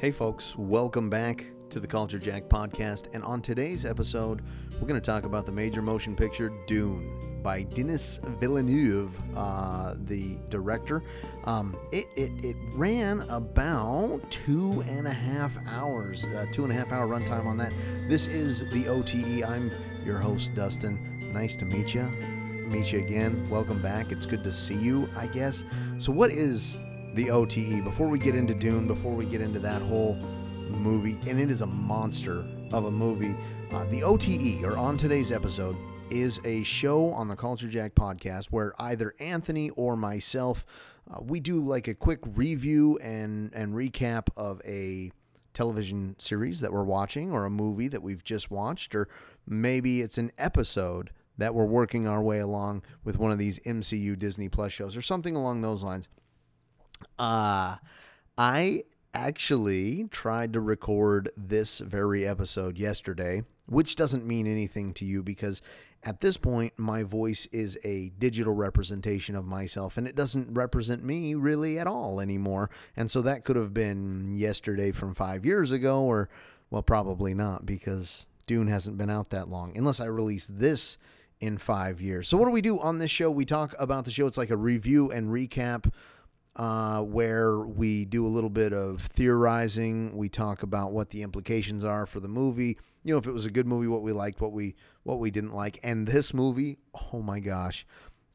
[0.00, 3.08] Hey, folks, welcome back to the Culture Jack podcast.
[3.12, 4.40] And on today's episode,
[4.80, 10.38] we're going to talk about the major motion picture Dune by Denis Villeneuve, uh, the
[10.48, 11.02] director.
[11.44, 16.74] Um, it, it, it ran about two and a half hours, uh, two and a
[16.74, 17.74] half hour runtime on that.
[18.08, 19.44] This is the OTE.
[19.44, 19.70] I'm
[20.06, 21.30] your host, Dustin.
[21.34, 22.04] Nice to meet you.
[22.04, 23.46] Meet you again.
[23.50, 24.12] Welcome back.
[24.12, 25.66] It's good to see you, I guess.
[25.98, 26.78] So, what is
[27.14, 27.82] the OTE.
[27.82, 30.14] Before we get into Dune, before we get into that whole
[30.68, 33.34] movie, and it is a monster of a movie,
[33.72, 35.76] uh, the OTE, or on today's episode,
[36.10, 40.66] is a show on the Culture Jack podcast where either Anthony or myself,
[41.12, 45.12] uh, we do like a quick review and, and recap of a
[45.52, 49.08] television series that we're watching or a movie that we've just watched, or
[49.46, 54.18] maybe it's an episode that we're working our way along with one of these MCU
[54.18, 56.06] Disney Plus shows or something along those lines.
[57.18, 57.76] Uh,
[58.38, 65.22] I actually tried to record this very episode yesterday, which doesn't mean anything to you
[65.22, 65.60] because
[66.02, 71.04] at this point, my voice is a digital representation of myself and it doesn't represent
[71.04, 72.70] me really at all anymore.
[72.96, 76.30] And so that could have been yesterday from five years ago, or,
[76.70, 80.96] well, probably not because Dune hasn't been out that long, unless I release this
[81.38, 82.28] in five years.
[82.28, 83.30] So, what do we do on this show?
[83.30, 85.92] We talk about the show, it's like a review and recap
[86.56, 90.16] uh, where we do a little bit of theorizing.
[90.16, 92.78] We talk about what the implications are for the movie.
[93.04, 95.30] You know, if it was a good movie, what we liked, what we what we
[95.30, 95.78] didn't like.
[95.82, 96.78] And this movie,
[97.12, 97.86] oh my gosh,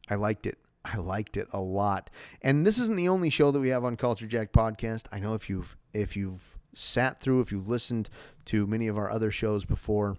[0.10, 0.58] I liked it.
[0.84, 2.10] I liked it a lot.
[2.42, 5.06] And this isn't the only show that we have on Culture Jack podcast.
[5.12, 8.10] I know if you've if you've sat through, if you've listened
[8.46, 10.18] to many of our other shows before,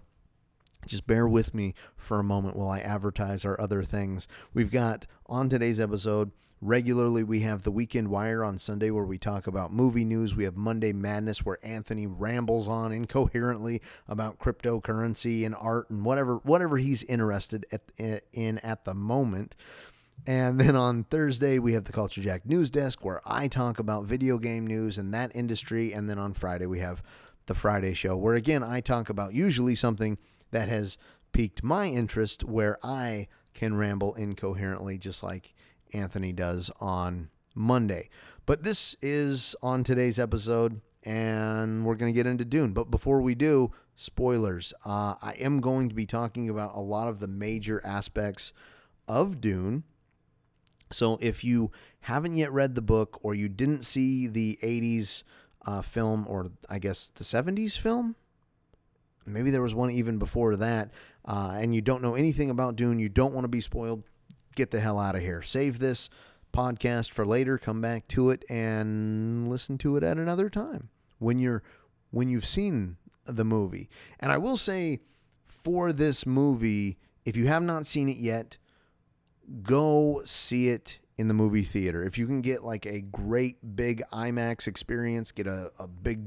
[0.85, 4.27] just bear with me for a moment while I advertise our other things.
[4.53, 9.19] We've got on today's episode Regularly, we have the Weekend Wire on Sunday where we
[9.19, 10.35] talk about movie news.
[10.35, 16.37] We have Monday Madness where Anthony rambles on incoherently about cryptocurrency and art and whatever
[16.37, 19.55] whatever he's interested at, in at the moment.
[20.25, 24.05] And then on Thursday, we have the Culture Jack News Desk where I talk about
[24.05, 25.93] video game news and that industry.
[25.93, 27.03] And then on Friday, we have
[27.45, 30.17] the Friday Show where again I talk about usually something
[30.49, 30.97] that has
[31.33, 35.53] piqued my interest where I can ramble incoherently just like
[35.93, 38.09] Anthony does on Monday.
[38.45, 42.71] But this is on today's episode, and we're going to get into Dune.
[42.71, 44.73] But before we do, spoilers.
[44.85, 48.53] Uh, I am going to be talking about a lot of the major aspects
[49.07, 49.83] of Dune.
[50.91, 51.71] So if you
[52.01, 55.23] haven't yet read the book or you didn't see the 80s
[55.65, 58.15] uh, film, or I guess the 70s film,
[59.25, 60.91] maybe there was one even before that,
[61.25, 64.03] uh, and you don't know anything about Dune, you don't want to be spoiled,
[64.57, 65.41] get the hell out of here.
[65.41, 66.09] Save this
[66.51, 71.39] podcast for later, come back to it and listen to it at another time when
[71.39, 71.63] you're
[72.11, 73.89] when you've seen the movie.
[74.19, 74.99] And I will say
[75.45, 78.57] for this movie, if you have not seen it yet,
[79.61, 82.03] go see it in the movie theater.
[82.03, 86.21] If you can get like a great big IMAX experience, get a, a big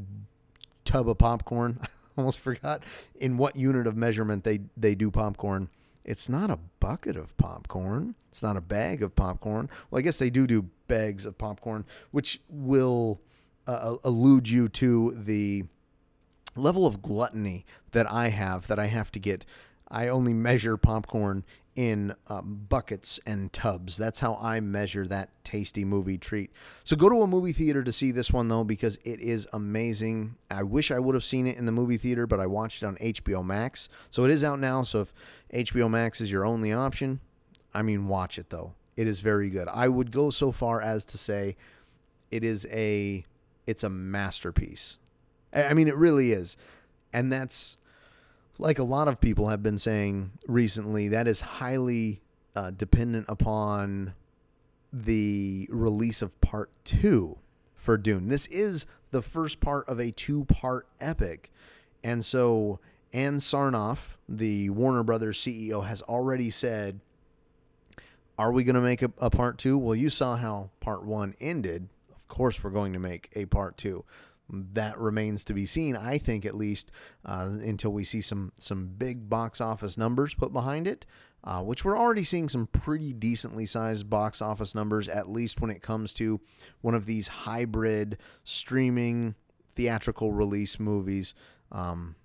[0.85, 1.81] tub of popcorn.
[1.83, 1.87] I
[2.17, 2.83] almost forgot
[3.15, 5.71] in what unit of measurement they, they do popcorn.
[6.11, 8.17] It's not a bucket of popcorn.
[8.33, 9.71] It's not a bag of popcorn.
[9.91, 13.21] Well, I guess they do do bags of popcorn, which will
[13.69, 15.67] uh, allude you to the
[16.57, 19.45] level of gluttony that I have that I have to get.
[19.89, 21.45] I only measure popcorn
[21.77, 23.97] in um, buckets and tubs.
[23.97, 26.51] That's how I measure that tasty movie treat.
[26.85, 30.37] So go to a movie theater to see this one though because it is amazing.
[30.51, 32.87] I wish I would have seen it in the movie theater, but I watched it
[32.87, 33.89] on HBO Max.
[34.11, 34.83] So it is out now.
[34.83, 35.13] So if
[35.53, 37.21] HBO Max is your only option,
[37.75, 38.75] I mean watch it though.
[38.97, 39.69] It is very good.
[39.69, 41.57] I would go so far as to say
[42.31, 43.25] it is a
[43.67, 44.99] it's a masterpiece.
[45.53, 46.57] I mean it really is.
[47.13, 47.79] And that's
[48.59, 52.21] like a lot of people have been saying recently, that is highly
[52.55, 54.15] uh, dependent upon
[54.93, 57.39] the release of part two
[57.75, 58.29] for Dune.
[58.29, 61.51] This is the first part of a two part epic.
[62.05, 62.81] And so
[63.13, 67.01] Ann Sarnoff, the Warner Brothers CEO, has already said,
[68.39, 69.77] Are we going to make a, a part two?
[69.77, 71.89] Well, you saw how part one ended.
[72.15, 74.05] Of course, we're going to make a part two
[74.51, 75.97] that remains to be seen.
[75.97, 76.91] I think at least
[77.25, 81.07] uh, until we see some some big box office numbers put behind it,
[81.45, 85.09] uh, which we're already seeing some pretty decently sized box office numbers.
[85.09, 86.41] At least when it comes to
[86.81, 89.35] one of these hybrid streaming
[89.75, 91.35] theatrical release movies.
[91.73, 92.17] Um,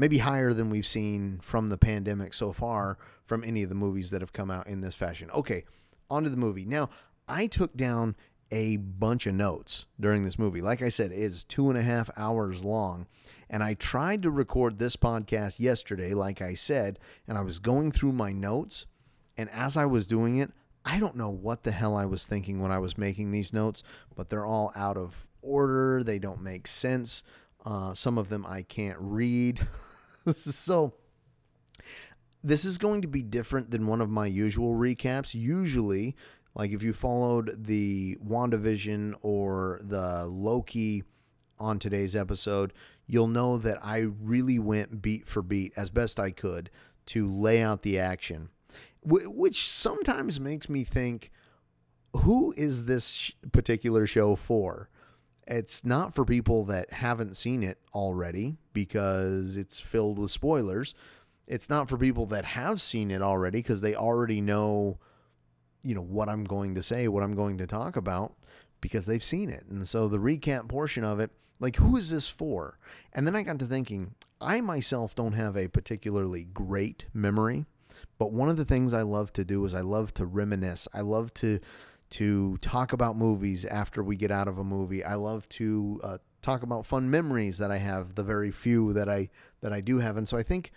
[0.00, 4.08] maybe higher than we've seen from the pandemic so far from any of the movies
[4.10, 5.30] that have come out in this fashion.
[5.32, 5.64] Okay,
[6.08, 6.64] on to the movie.
[6.64, 6.88] Now,
[7.28, 8.16] I took down
[8.50, 10.62] a bunch of notes during this movie.
[10.62, 13.08] Like I said, it is two and a half hours long.
[13.50, 16.98] And I tried to record this podcast yesterday, like I said,
[17.28, 18.86] and I was going through my notes.
[19.36, 20.50] And as I was doing it,
[20.82, 23.82] I don't know what the hell I was thinking when I was making these notes,
[24.16, 26.02] but they're all out of order.
[26.02, 27.22] They don't make sense.
[27.66, 29.60] Uh, some of them I can't read.
[30.36, 30.94] so
[32.42, 35.34] this is going to be different than one of my usual recaps.
[35.34, 36.16] Usually,
[36.54, 41.04] like if you followed the WandaVision or the Loki
[41.58, 42.72] on today's episode,
[43.06, 46.70] you'll know that I really went beat for beat as best I could
[47.06, 48.48] to lay out the action,
[49.02, 51.30] which sometimes makes me think,
[52.14, 54.88] who is this particular show for?
[55.46, 60.94] It's not for people that haven't seen it already because it's filled with spoilers.
[61.46, 64.98] It's not for people that have seen it already because they already know,
[65.82, 68.34] you know, what I'm going to say, what I'm going to talk about
[68.80, 69.64] because they've seen it.
[69.68, 72.78] And so the recap portion of it, like, who is this for?
[73.12, 77.66] And then I got to thinking, I myself don't have a particularly great memory,
[78.18, 80.88] but one of the things I love to do is I love to reminisce.
[80.94, 81.60] I love to
[82.10, 85.04] to talk about movies after we get out of a movie.
[85.04, 89.08] I love to uh, talk about fun memories that I have, the very few that
[89.08, 89.30] I
[89.60, 90.16] that I do have.
[90.16, 90.72] And so I think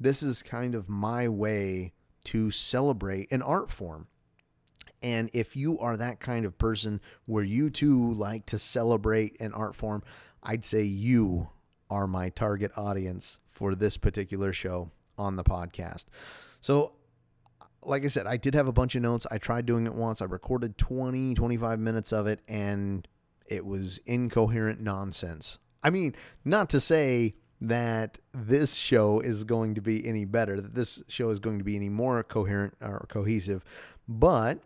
[0.00, 1.92] this is kind of my way
[2.24, 4.08] to celebrate an art form.
[5.02, 9.52] And if you are that kind of person where you too like to celebrate an
[9.52, 10.02] art form,
[10.42, 11.50] I'd say you
[11.90, 16.06] are my target audience for this particular show on the podcast.
[16.60, 16.92] So
[17.84, 19.26] like I said, I did have a bunch of notes.
[19.30, 20.20] I tried doing it once.
[20.20, 23.06] I recorded 20, 25 minutes of it, and
[23.46, 25.58] it was incoherent nonsense.
[25.82, 26.14] I mean,
[26.44, 31.30] not to say that this show is going to be any better, that this show
[31.30, 33.64] is going to be any more coherent or cohesive,
[34.08, 34.58] but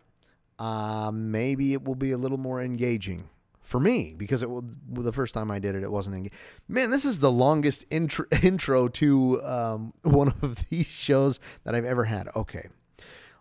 [0.58, 3.28] uh, maybe it will be a little more engaging
[3.60, 6.16] for me because it was the first time I did it, it wasn't.
[6.16, 6.38] Engaging.
[6.68, 11.84] Man, this is the longest intro, intro to um, one of these shows that I've
[11.84, 12.28] ever had.
[12.34, 12.68] Okay,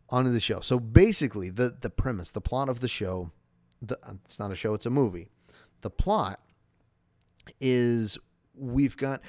[0.09, 0.59] onto the show.
[0.59, 3.31] So basically, the the premise, the plot of the show,
[3.81, 5.29] the, it's not a show, it's a movie.
[5.81, 6.39] The plot
[7.59, 8.17] is
[8.55, 9.21] we've got.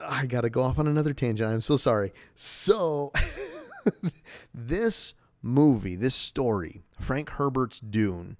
[0.00, 1.50] I got to go off on another tangent.
[1.50, 2.12] I'm so sorry.
[2.34, 3.12] So,
[4.54, 8.36] this movie, this story, Frank Herbert's Dune,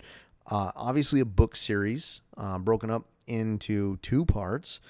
[0.50, 4.81] uh, obviously a book series uh, broken up into two parts,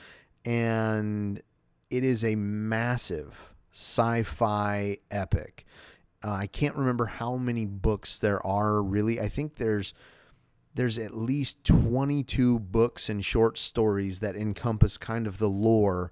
[0.44, 1.40] and
[1.90, 5.66] it is a massive sci fi epic.
[6.24, 9.20] Uh, I can't remember how many books there are really.
[9.20, 9.92] I think there's
[10.74, 16.10] there's at least 22 books and short stories that encompass kind of the lore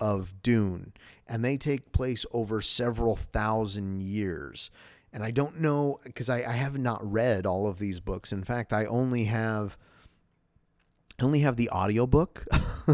[0.00, 0.92] of Dune,
[1.26, 4.70] and they take place over several thousand years.
[5.12, 8.32] And I don't know because I, I have not read all of these books.
[8.32, 9.78] In fact, I only have
[11.18, 12.44] I only have the audiobook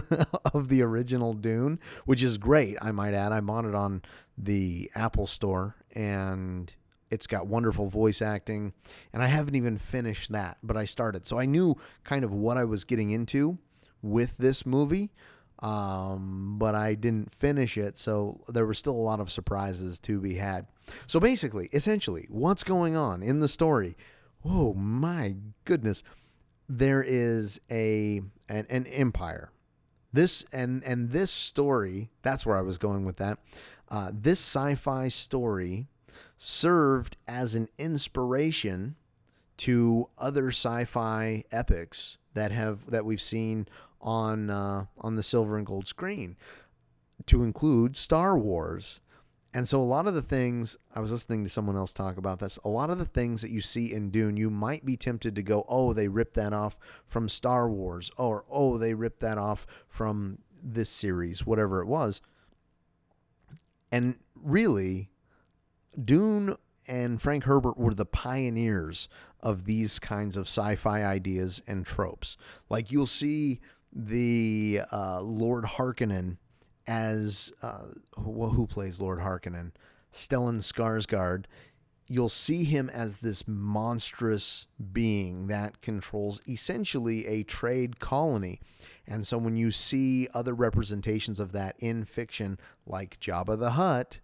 [0.55, 3.33] of the original Dune, which is great, I might add.
[3.33, 4.03] I bought it on
[4.37, 6.73] the Apple Store and
[7.11, 8.73] it's got wonderful voice acting.
[9.13, 11.27] And I haven't even finished that, but I started.
[11.27, 13.59] So I knew kind of what I was getting into
[14.03, 15.11] with this movie,
[15.61, 17.97] um, but I didn't finish it.
[17.97, 20.67] So there were still a lot of surprises to be had.
[21.07, 23.97] So basically, essentially, what's going on in the story?
[24.45, 26.03] Oh my goodness.
[26.73, 29.51] There is a an, an empire.
[30.13, 33.39] This and and this story, that's where I was going with that.
[33.89, 35.89] Uh, this sci fi story
[36.39, 38.95] served as an inspiration
[39.57, 43.67] to other sci-fi epics that have that we've seen
[44.01, 46.37] on uh, on the silver and gold screen,
[47.27, 49.01] to include Star Wars.
[49.53, 52.39] And so a lot of the things I was listening to someone else talk about
[52.39, 55.35] this, a lot of the things that you see in Dune, you might be tempted
[55.35, 59.39] to go, "Oh, they ripped that off from Star Wars," or "Oh, they ripped that
[59.39, 62.21] off from this series, whatever it was."
[63.91, 65.11] And really,
[65.97, 66.55] Dune
[66.87, 69.09] and Frank Herbert were the pioneers
[69.41, 72.37] of these kinds of sci fi ideas and tropes.
[72.69, 73.61] Like you'll see
[73.93, 76.37] the uh, Lord Harkonnen
[76.91, 77.85] as uh,
[78.17, 79.71] who plays Lord Harkonnen?
[80.13, 81.45] Stellan Skarsgård.
[82.09, 88.61] You'll see him as this monstrous being that controls essentially a trade colony.
[89.07, 94.19] And so when you see other representations of that in fiction, like Jabba the Hutt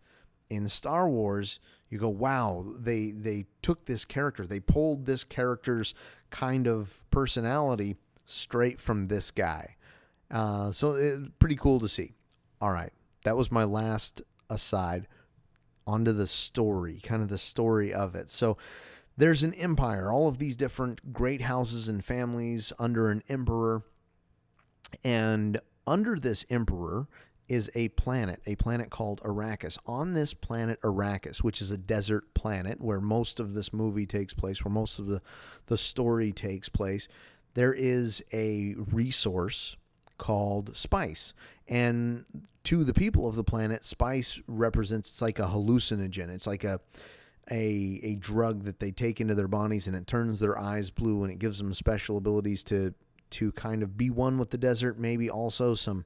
[0.51, 5.95] in Star Wars, you go, wow, they they took this character, they pulled this character's
[6.31, 7.95] kind of personality
[8.25, 9.77] straight from this guy.
[10.33, 12.11] Uh, so it's pretty cool to see.
[12.61, 12.93] All right,
[13.25, 15.07] that was my last aside.
[15.89, 18.29] Onto the story, kind of the story of it.
[18.29, 18.57] So
[19.17, 23.83] there's an empire, all of these different great houses and families under an emperor.
[25.05, 27.07] And under this emperor
[27.49, 29.79] is a planet, a planet called Arrakis.
[29.87, 34.35] On this planet Arrakis, which is a desert planet where most of this movie takes
[34.35, 35.23] place, where most of the,
[35.67, 37.07] the story takes place,
[37.55, 39.77] there is a resource
[40.19, 41.35] called spice.
[41.69, 42.25] And
[42.65, 46.29] to the people of the planet, spice represents it's like a hallucinogen.
[46.31, 46.81] It's like a
[47.51, 51.23] a a drug that they take into their bodies and it turns their eyes blue
[51.23, 52.93] and it gives them special abilities to
[53.31, 56.05] to kind of be one with the desert, maybe also some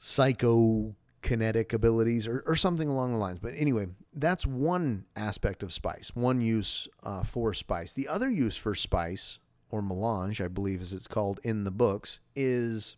[0.00, 3.38] psychokinetic abilities or, or something along the lines.
[3.38, 7.92] But anyway, that's one aspect of spice, one use uh, for spice.
[7.94, 9.38] The other use for spice,
[9.70, 12.96] or melange, I believe as it's called in the books, is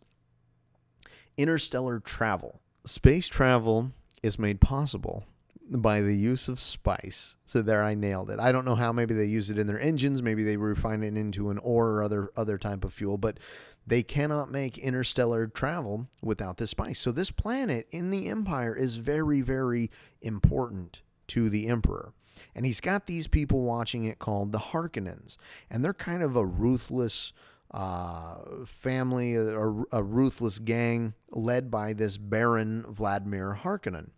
[1.37, 2.61] interstellar travel.
[2.85, 5.25] Space travel is made possible
[5.69, 7.35] by the use of spice.
[7.45, 8.39] So there I nailed it.
[8.39, 11.15] I don't know how maybe they use it in their engines, maybe they refine it
[11.15, 13.39] into an ore or other other type of fuel, but
[13.85, 16.99] they cannot make interstellar travel without this spice.
[16.99, 19.89] So this planet in the empire is very very
[20.21, 22.13] important to the emperor.
[22.55, 25.37] And he's got these people watching it called the Harkonnens,
[25.69, 27.33] and they're kind of a ruthless
[27.71, 28.35] uh,
[28.65, 29.57] family, a,
[29.91, 34.11] a ruthless gang led by this Baron Vladimir Harkonnen.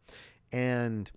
[0.51, 1.11] And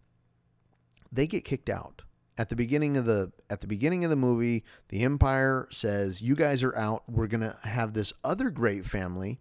[1.10, 2.02] they get kicked out.
[2.36, 6.36] At the beginning of the at the beginning of the movie the empire says you
[6.36, 7.02] guys are out.
[7.08, 9.40] We're to have this other great family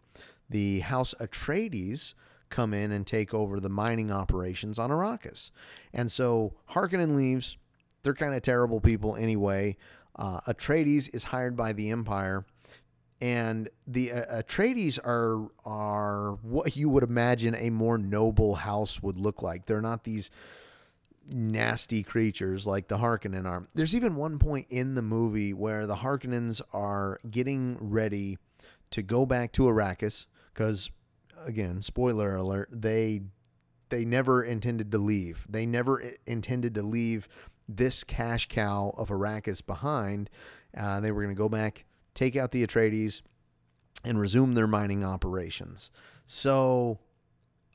[0.49, 2.15] the house atreides
[2.49, 5.51] come in and take over the mining operations on arrakis
[5.93, 7.57] and so harkonnen leaves
[8.03, 9.75] they're kind of terrible people anyway
[10.15, 12.45] uh, atreides is hired by the empire
[13.19, 19.17] and the uh, Atreides are are what you would imagine a more noble house would
[19.17, 19.65] look like.
[19.65, 20.29] They're not these
[21.29, 23.67] nasty creatures like the Harkonnen are.
[23.73, 28.37] There's even one point in the movie where the Harkonnens are getting ready
[28.91, 30.89] to go back to Arrakis because,
[31.45, 33.21] again, spoiler alert, they
[33.89, 35.45] they never intended to leave.
[35.47, 37.27] They never intended to leave
[37.69, 40.29] this cash cow of Arrakis behind.
[40.77, 43.21] Uh, they were going to go back, take out the Atreides,
[44.03, 45.89] and resume their mining operations.
[46.25, 46.99] So,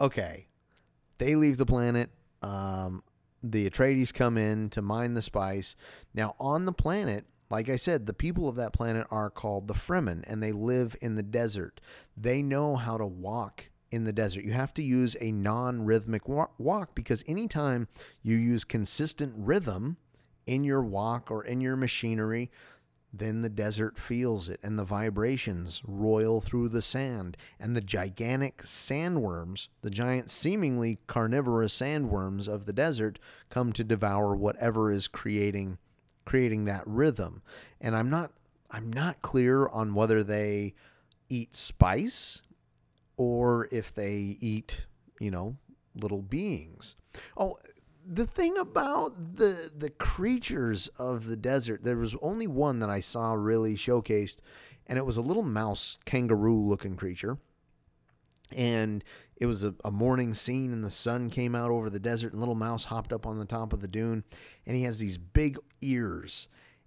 [0.01, 0.49] okay,
[1.19, 2.11] they leave the planet.
[2.43, 3.03] Um,
[3.43, 5.75] the Atreides come in to mine the spice.
[6.15, 9.75] Now, on the planet, like I said, the people of that planet are called the
[9.75, 11.83] Fremen, and they live in the desert.
[12.17, 14.45] They know how to walk in the desert.
[14.45, 17.89] You have to use a non rhythmic walk because anytime
[18.23, 19.99] you use consistent rhythm
[20.47, 22.51] in your walk or in your machinery,
[23.13, 28.63] then the desert feels it, and the vibrations roil through the sand, and the gigantic
[28.63, 33.19] sandworms, the giant seemingly carnivorous sandworms of the desert,
[33.51, 35.77] come to devour whatever is creating
[36.25, 37.43] creating that rhythm.
[37.81, 38.33] And I'm not
[38.71, 40.75] I'm not clear on whether they
[41.29, 42.43] eat spice
[43.17, 44.87] or if they eat,
[45.21, 45.57] you know,
[45.95, 46.97] little beings.
[47.37, 47.59] Oh,
[48.05, 53.01] the thing about the the creatures of the desert, there was only one that I
[53.01, 54.39] saw really showcased,
[54.87, 57.39] and it was a little mouse kangaroo looking creature.
[58.55, 59.03] And
[59.37, 62.41] it was a, a morning scene, and the sun came out over the desert, and
[62.41, 64.25] little mouse hopped up on the top of the dune,
[64.67, 66.47] and he has these big ears,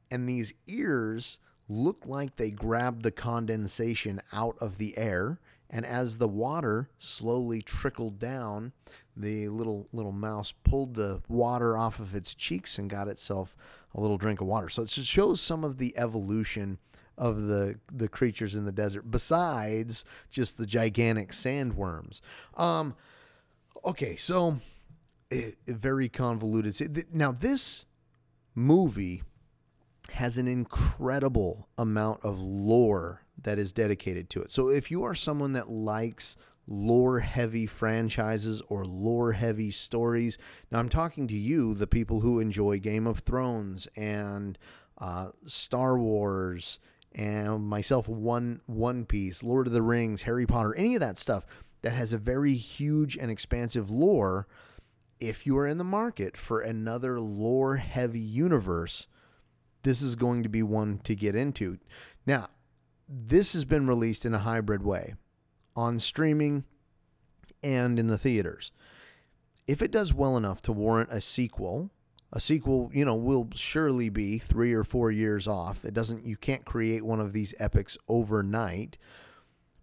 [0.10, 5.39] and these ears look like they grabbed the condensation out of the air.
[5.69, 8.72] And as the water slowly trickled down,
[9.17, 13.55] the little little mouse pulled the water off of its cheeks and got itself
[13.93, 14.69] a little drink of water.
[14.69, 16.77] So it shows some of the evolution
[17.17, 22.22] of the the creatures in the desert besides just the gigantic sandworms.
[22.55, 22.95] Um
[23.84, 24.60] okay, so
[25.29, 27.05] it, it very convoluted.
[27.13, 27.86] Now this
[28.53, 29.24] movie
[30.13, 34.51] has an incredible amount of lore that is dedicated to it.
[34.51, 40.38] So if you are someone that likes lore heavy franchises or lore heavy stories.
[40.72, 44.57] Now, I'm talking to you, the people who enjoy Game of Thrones and
[44.98, 46.79] uh, Star Wars
[47.15, 51.45] and myself, One One Piece, Lord of the Rings, Harry Potter, any of that stuff
[51.81, 54.48] that has a very huge and expansive lore.
[55.19, 59.07] If you are in the market for another lore heavy universe,
[59.84, 61.77] this is going to be one to get into.
[62.25, 62.50] Now,
[63.07, 65.15] this has been released in a hybrid way
[65.75, 66.65] on streaming
[67.63, 68.72] and in the theaters.
[69.67, 71.91] If it does well enough to warrant a sequel,
[72.34, 75.86] a sequel, you know, will surely be 3 or 4 years off.
[75.86, 78.98] It doesn't you can't create one of these epics overnight.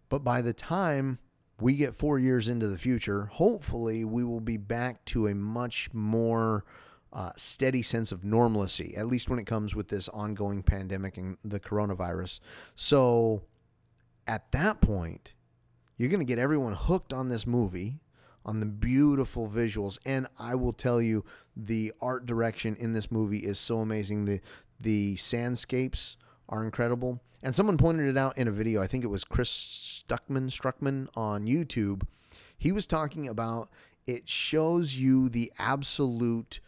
[0.09, 1.19] But by the time
[1.61, 5.89] we get 4 years into the future, hopefully we will be back to a much
[5.93, 6.65] more
[7.13, 11.37] uh, steady sense of normalcy, at least when it comes with this ongoing pandemic and
[11.45, 12.41] the coronavirus.
[12.75, 13.43] So
[14.27, 15.35] at that point,
[15.97, 18.01] you're going to get everyone hooked on this movie,
[18.45, 19.99] on the beautiful visuals.
[20.07, 21.25] And I will tell you,
[21.57, 24.25] the art direction in this movie is so amazing.
[24.25, 24.41] The,
[24.81, 26.17] the sandscapes
[26.49, 27.21] are incredible.
[27.43, 28.81] And someone pointed it out in a video.
[28.81, 32.03] I think it was Chris Stuckman, Struckman on YouTube.
[32.57, 33.69] He was talking about
[34.07, 36.61] it shows you the absolute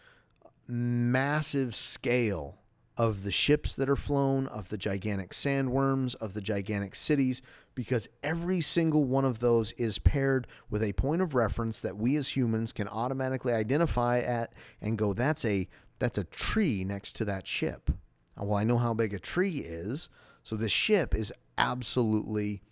[0.66, 2.58] massive scale
[2.96, 7.42] of the ships that are flown, of the gigantic sandworms, of the gigantic cities,
[7.74, 12.16] because every single one of those is paired with a point of reference that we
[12.16, 17.24] as humans can automatically identify at and go, that's a that's a tree next to
[17.24, 17.90] that ship.
[18.36, 20.08] Well, I know how big a tree is,
[20.42, 22.62] so the ship is absolutely,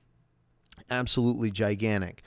[0.90, 2.22] absolutely gigantic.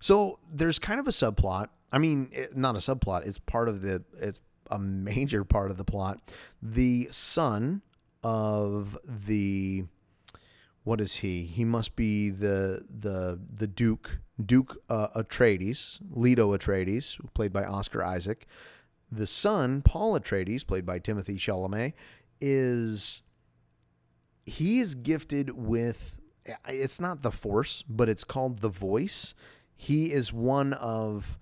[0.00, 1.68] So there's kind of a subplot.
[1.90, 3.26] I mean, it, not a subplot.
[3.26, 4.02] It's part of the.
[4.18, 4.38] It's
[4.70, 6.20] a major part of the plot.
[6.62, 7.82] The son
[8.22, 9.84] of the
[10.84, 11.44] what is he?
[11.44, 18.04] He must be the the the Duke Duke uh, Atreides, Leto Atreides, played by Oscar
[18.04, 18.46] Isaac.
[19.10, 21.92] The son, Paul Atreides, played by Timothée Chalamet,
[22.40, 23.22] is
[24.44, 26.18] he is gifted with
[26.68, 29.34] it's not the Force, but it's called the Voice.
[29.76, 31.38] He is one of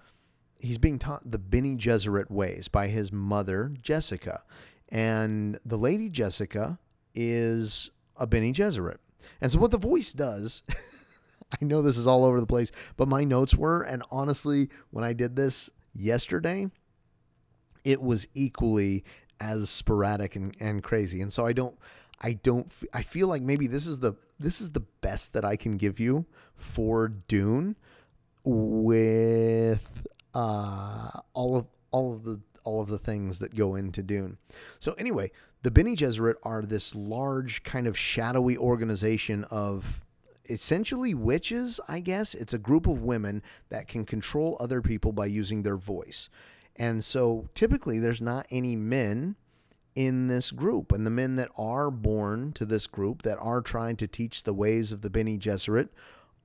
[0.62, 4.42] he's being taught the Bene Gesserit ways by his mother, Jessica.
[4.88, 6.78] And the lady Jessica
[7.14, 8.99] is a Bene Gesserit.
[9.40, 10.62] And so what the voice does,
[11.61, 15.04] I know this is all over the place, but my notes were, and honestly, when
[15.04, 16.71] I did this yesterday,
[17.85, 19.04] it was equally
[19.40, 21.21] as sporadic and, and crazy.
[21.21, 21.76] And so I don't
[22.21, 25.57] I don't I feel like maybe this is the this is the best that I
[25.57, 27.76] can give you for Dune
[28.45, 34.39] with uh, all of all of the all of the things that go into Dune.
[34.81, 35.31] So anyway,
[35.62, 40.02] the Bene Gesserit are this large kind of shadowy organization of
[40.49, 42.35] essentially witches, I guess.
[42.35, 46.28] It's a group of women that can control other people by using their voice.
[46.76, 49.37] And so typically there's not any men
[49.95, 50.91] in this group.
[50.93, 54.54] And the men that are born to this group that are trying to teach the
[54.54, 55.91] ways of the Bene Gesserit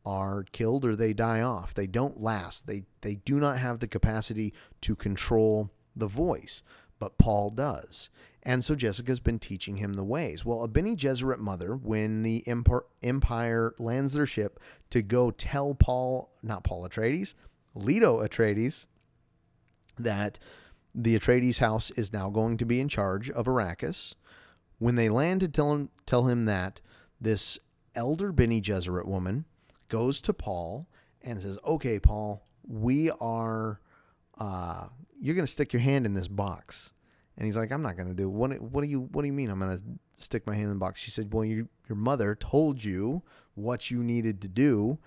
[0.06, 1.74] are killed or they die off.
[1.74, 2.68] They don't last.
[2.68, 6.64] They they do not have the capacity to control the voice,
[7.00, 8.10] but Paul does.
[8.44, 10.46] And so Jessica's been teaching him the ways.
[10.46, 12.46] Well, a Bene Gesserit mother, when the
[13.04, 14.60] Empire lands their ship
[14.92, 17.34] to go tell Paul, not Paul Atreides,
[17.76, 18.86] Leto Atreides,
[20.00, 20.40] that
[20.96, 24.16] the Atreides house is now going to be in charge of Arrakis.
[24.80, 26.80] When they land to tell him, tell him that,
[27.20, 27.60] this
[27.96, 29.44] elder Bene Gesserit woman
[29.90, 30.88] goes to Paul
[31.22, 33.82] and says, "Okay, Paul, we are.
[34.38, 34.88] Uh,
[35.20, 36.92] you're going to stick your hand in this box."
[37.38, 38.30] And he's like, "I'm not going to do.
[38.30, 38.60] What?
[38.62, 39.02] What do you?
[39.12, 39.50] What do you mean?
[39.50, 39.84] I'm going to
[40.18, 43.24] stick my hand in the box?" She said, "Well, you, your mother told you
[43.56, 45.00] what you needed to do,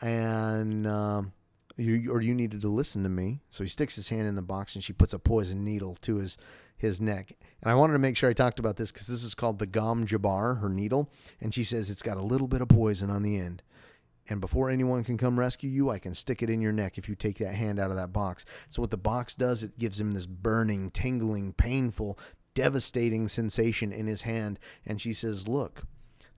[0.00, 1.22] and." Uh,
[1.76, 3.40] you, or you needed to listen to me.
[3.48, 6.16] So he sticks his hand in the box and she puts a poison needle to
[6.16, 6.36] his
[6.76, 7.32] his neck.
[7.62, 9.66] And I wanted to make sure I talked about this because this is called the
[9.66, 11.10] Gom Jabbar, her needle.
[11.40, 13.62] And she says it's got a little bit of poison on the end
[14.28, 17.08] and before anyone can come rescue you, I can stick it in your neck if
[17.08, 18.44] you take that hand out of that box.
[18.68, 22.18] So, what the box does, it gives him this burning, tingling, painful,
[22.54, 24.58] devastating sensation in his hand.
[24.86, 25.82] And she says, Look,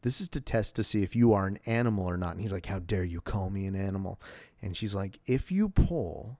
[0.03, 2.33] this is to test to see if you are an animal or not.
[2.33, 4.21] And he's like, How dare you call me an animal?
[4.63, 6.39] And she's like, If you pull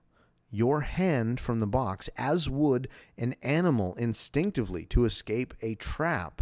[0.49, 6.41] your hand from the box, as would an animal instinctively to escape a trap,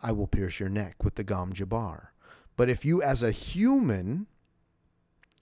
[0.00, 2.08] I will pierce your neck with the Gom Jabbar.
[2.58, 4.26] But if you, as a human,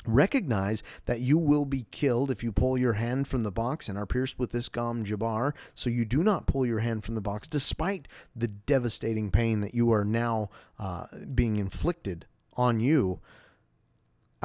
[0.04, 3.96] recognize that you will be killed if you pull your hand from the box and
[3.96, 7.22] are pierced with this gom jabbar, so you do not pull your hand from the
[7.22, 13.20] box, despite the devastating pain that you are now uh, being inflicted on you.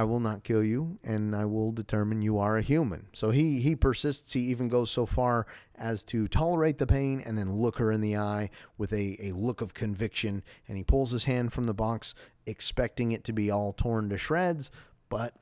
[0.01, 3.05] I will not kill you, and I will determine you are a human.
[3.13, 4.33] So he he persists.
[4.33, 8.01] He even goes so far as to tolerate the pain and then look her in
[8.01, 10.41] the eye with a, a look of conviction.
[10.67, 12.15] And he pulls his hand from the box,
[12.47, 14.71] expecting it to be all torn to shreds,
[15.07, 15.35] but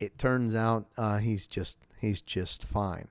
[0.00, 3.08] it turns out uh, he's just he's just fine.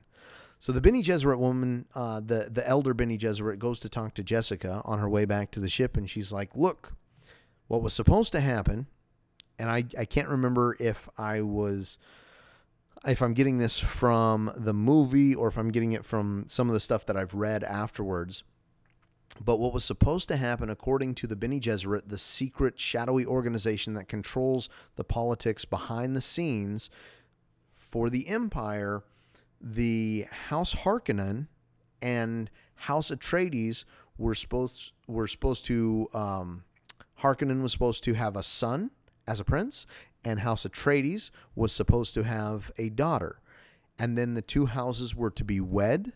[0.57, 4.23] So the Bene Gesserit woman, uh, the the elder Bene Gesserit, goes to talk to
[4.23, 6.93] Jessica on her way back to the ship, and she's like, "Look,
[7.67, 8.87] what was supposed to happen
[9.61, 11.99] and I, I can't remember if I was
[13.05, 16.73] if I'm getting this from the movie or if I'm getting it from some of
[16.73, 18.43] the stuff that I've read afterwards.
[19.43, 23.93] But what was supposed to happen, according to the Bene Gesserit, the secret shadowy organization
[23.93, 26.89] that controls the politics behind the scenes
[27.75, 29.03] for the Empire,
[29.59, 31.47] the House Harkonnen
[32.01, 33.83] and House Atreides
[34.17, 36.63] were supposed were supposed to um,
[37.21, 38.91] Harkonnen was supposed to have a son
[39.27, 39.85] as a prince,
[40.23, 43.41] and House Atreides was supposed to have a daughter,
[43.97, 46.13] and then the two houses were to be wed,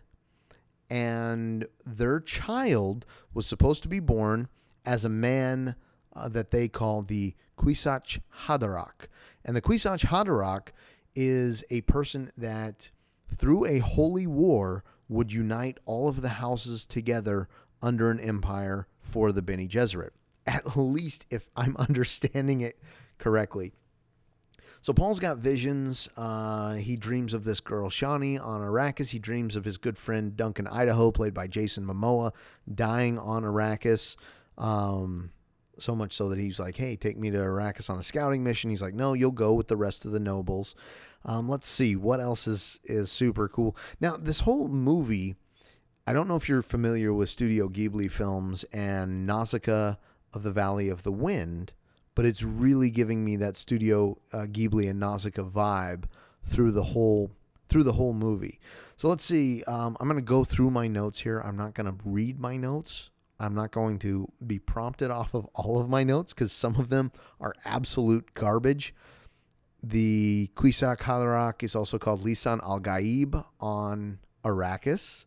[0.89, 4.47] and their child was supposed to be born
[4.85, 5.75] as a man
[6.15, 9.07] uh, that they call the Kwisatz Haderach,
[9.43, 10.69] and the Kwisatz Haderach
[11.15, 12.91] is a person that
[13.33, 17.47] through a holy war would unite all of the houses together
[17.81, 20.11] under an empire for the Bene Gesserit.
[20.47, 22.79] At least if I'm understanding it
[23.17, 23.73] correctly.
[24.85, 26.07] So Paul's got visions.
[26.15, 29.09] Uh, he dreams of this girl Chani on Arrakis.
[29.09, 32.33] He dreams of his good friend Duncan Idaho, played by Jason Momoa,
[32.71, 34.15] dying on Arrakis.
[34.59, 35.31] Um,
[35.79, 38.69] so much so that he's like, "Hey, take me to Arrakis on a scouting mission."
[38.69, 40.75] He's like, "No, you'll go with the rest of the nobles."
[41.25, 43.75] Um, let's see what else is is super cool.
[43.99, 45.35] Now, this whole movie,
[46.05, 49.95] I don't know if you're familiar with Studio Ghibli films and Nausicaa
[50.35, 51.73] of the Valley of the Wind,
[52.13, 56.03] but it's really giving me that Studio uh, Ghibli and Nausicaa vibe
[56.43, 57.31] through the whole
[57.67, 58.59] through the whole movie.
[58.97, 59.63] So let's see.
[59.63, 61.39] Um, I'm going to go through my notes here.
[61.39, 63.09] I'm not going to read my notes.
[63.39, 66.89] I'm not going to be prompted off of all of my notes because some of
[66.89, 68.93] them are absolute garbage.
[69.83, 75.25] The Kwisatz Haderach is also called Lisan al Gaib on Arrakis.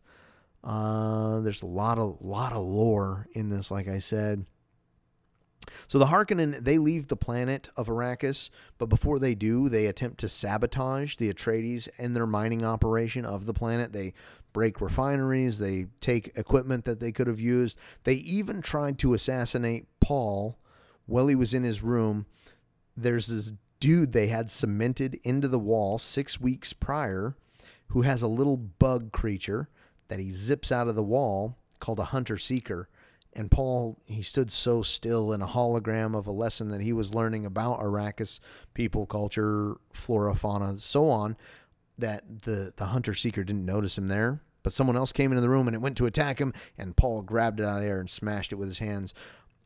[0.63, 4.45] Uh, there's a lot of lot of lore in this, like I said.
[5.87, 10.19] So the Harkonnen they leave the planet of Arrakis, but before they do, they attempt
[10.19, 13.93] to sabotage the Atreides and their mining operation of the planet.
[13.93, 14.13] They
[14.53, 17.77] break refineries, they take equipment that they could have used.
[18.03, 20.57] They even tried to assassinate Paul
[21.05, 22.25] while he was in his room.
[22.97, 27.35] There's this dude they had cemented into the wall six weeks prior
[27.89, 29.69] who has a little bug creature
[30.09, 32.89] that he zips out of the wall called a hunter seeker.
[33.33, 37.13] And Paul, he stood so still in a hologram of a lesson that he was
[37.13, 38.39] learning about Arrakis
[38.73, 41.37] people, culture, flora, fauna, so on,
[41.97, 44.41] that the, the hunter seeker didn't notice him there.
[44.63, 47.21] But someone else came into the room and it went to attack him, and Paul
[47.21, 49.13] grabbed it out of there and smashed it with his hands.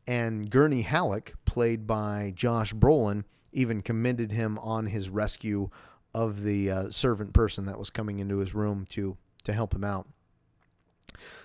[0.06, 5.70] And Gurney Halleck, played by Josh Brolin, even commended him on his rescue
[6.12, 9.84] of the uh, servant person that was coming into his room to to help him
[9.84, 10.08] out.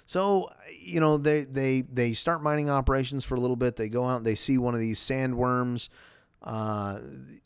[0.06, 0.50] So,
[0.82, 3.76] you know, they they they start mining operations for a little bit.
[3.76, 5.90] They go out, and they see one of these sandworms,
[6.42, 7.00] uh,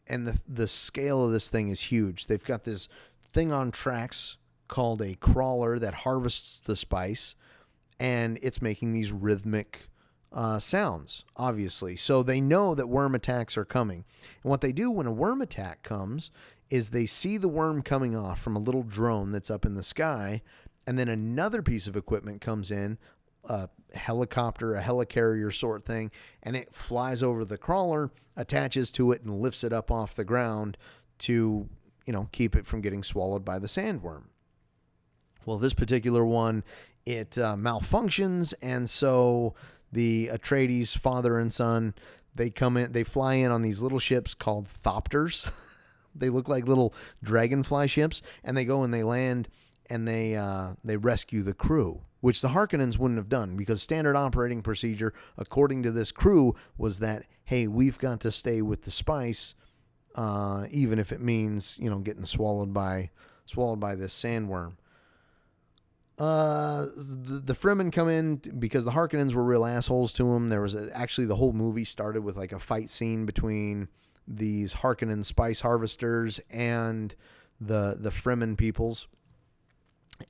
[0.08, 2.28] and the the scale of this thing is huge.
[2.28, 2.88] They've got this
[3.32, 7.36] thing on tracks called a crawler that harvests the spice,
[8.00, 9.88] and it's making these rhythmic
[10.32, 11.96] uh, sounds, obviously.
[11.96, 14.06] So they know that worm attacks are coming.
[14.44, 16.32] And what they do when a worm attack comes
[16.70, 19.84] is they see the worm coming off from a little drone that's up in the
[19.84, 20.42] sky,
[20.88, 22.98] and then another piece of equipment comes in,
[23.46, 29.24] a helicopter, a helicarrier sort thing, and it flies over the crawler, attaches to it,
[29.24, 30.78] and lifts it up off the ground
[31.20, 31.68] to,
[32.06, 34.24] you know, keep it from getting swallowed by the sandworm.
[35.46, 36.64] Well, this particular one,
[37.06, 39.54] it uh, malfunctions, and so
[39.92, 41.94] the Atreides father and son,
[42.36, 45.52] they come in, they fly in on these little ships called Thopters.
[46.16, 49.50] they look like little dragonfly ships, and they go and they land
[49.90, 54.16] and they uh, they rescue the crew, which the Harkonnens wouldn't have done because standard
[54.16, 58.92] operating procedure, according to this crew, was that hey, we've got to stay with the
[58.92, 59.56] spice,
[60.16, 63.10] uh, even if it means you know getting swallowed by
[63.46, 64.78] swallowed by this sandworm.
[66.18, 70.48] Uh, the, the Fremen come in because the Harkonnens were real assholes to them.
[70.48, 73.90] There was a, actually the whole movie started with like a fight scene between
[74.26, 77.14] these Harkonnen spice harvesters and
[77.60, 79.10] the the Fremen peoples.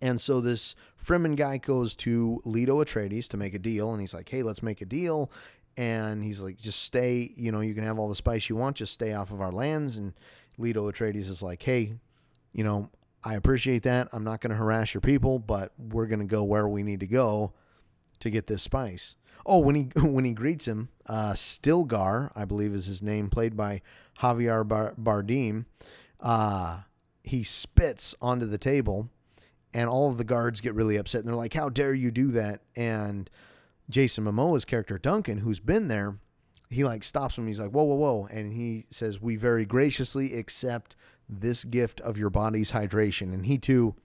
[0.01, 4.13] And so this Fremen guy goes to Leto Atreides to make a deal, and he's
[4.13, 5.31] like, "Hey, let's make a deal."
[5.75, 7.33] And he's like, "Just stay.
[7.35, 8.77] You know, you can have all the spice you want.
[8.77, 10.13] Just stay off of our lands." And
[10.57, 11.93] Leto Atreides is like, "Hey,
[12.53, 12.89] you know,
[13.23, 14.09] I appreciate that.
[14.13, 17.01] I'm not going to harass your people, but we're going to go where we need
[17.01, 17.53] to go
[18.19, 19.15] to get this spice."
[19.45, 23.57] Oh, when he when he greets him, uh, Stilgar, I believe is his name, played
[23.57, 23.81] by
[24.19, 25.65] Javier Bar- Bardem.
[26.19, 26.81] Uh,
[27.23, 29.09] he spits onto the table
[29.73, 32.31] and all of the guards get really upset and they're like, "How dare you do
[32.31, 33.29] that?" And
[33.89, 36.17] Jason Momoa's character Duncan, who's been there,
[36.69, 37.47] he like stops him.
[37.47, 40.95] He's like, "Whoa, whoa, whoa!" And he says, "We very graciously accept
[41.29, 43.95] this gift of your body's hydration." And he too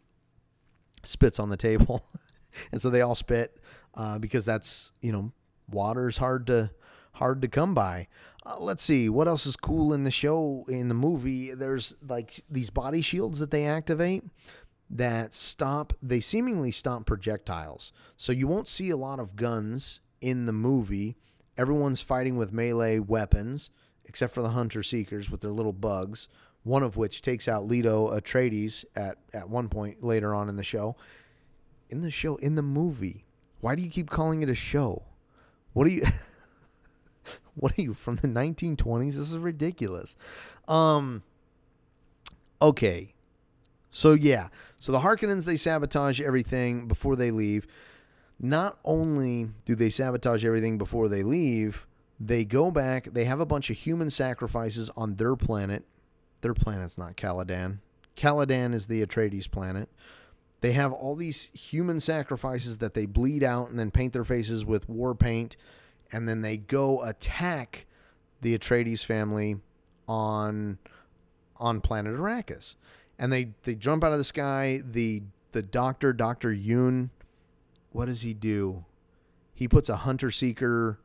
[1.02, 2.04] spits on the table,
[2.72, 3.58] and so they all spit
[3.94, 5.32] uh, because that's you know
[5.70, 6.70] water's hard to
[7.12, 8.08] hard to come by.
[8.46, 11.52] Uh, let's see what else is cool in the show in the movie.
[11.54, 14.24] There's like these body shields that they activate
[14.90, 17.92] that stop, they seemingly stop projectiles.
[18.16, 21.16] So you won't see a lot of guns in the movie.
[21.56, 23.70] Everyone's fighting with melee weapons,
[24.04, 26.28] except for the hunter seekers with their little bugs,
[26.62, 30.64] one of which takes out Leto Atreides at, at one point later on in the
[30.64, 30.96] show.
[31.90, 33.24] In the show, in the movie,
[33.60, 35.04] why do you keep calling it a show?
[35.72, 36.06] What are you.
[37.54, 39.14] what are you from the 1920s?
[39.14, 40.16] This is ridiculous.
[40.66, 41.22] Um.
[42.60, 43.14] Okay.
[43.90, 44.48] So yeah.
[44.78, 47.66] So the Harkonnens they sabotage everything before they leave.
[48.40, 51.86] Not only do they sabotage everything before they leave,
[52.20, 53.04] they go back.
[53.04, 55.84] They have a bunch of human sacrifices on their planet.
[56.40, 57.78] Their planet's not Caladan.
[58.16, 59.88] Caladan is the Atreides planet.
[60.60, 64.64] They have all these human sacrifices that they bleed out and then paint their faces
[64.64, 65.56] with war paint,
[66.10, 67.86] and then they go attack
[68.40, 69.60] the Atreides family
[70.08, 70.78] on
[71.56, 72.74] on planet Arrakis.
[73.18, 74.80] And they they jump out of the sky.
[74.84, 77.10] The the doctor, Doctor Yueh,
[77.90, 78.84] what does he do?
[79.54, 81.00] He puts a hunter seeker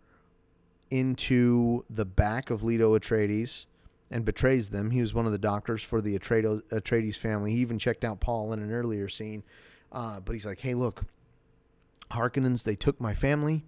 [0.91, 3.65] into the back of Leto Atreides
[4.12, 4.91] and betrays them.
[4.91, 7.52] He was one of the doctors for the Atreides family.
[7.52, 9.43] He even checked out Paul in an earlier scene.
[9.91, 11.06] Uh, but he's like, hey, look,
[12.12, 13.65] Harkonnens, they took my family.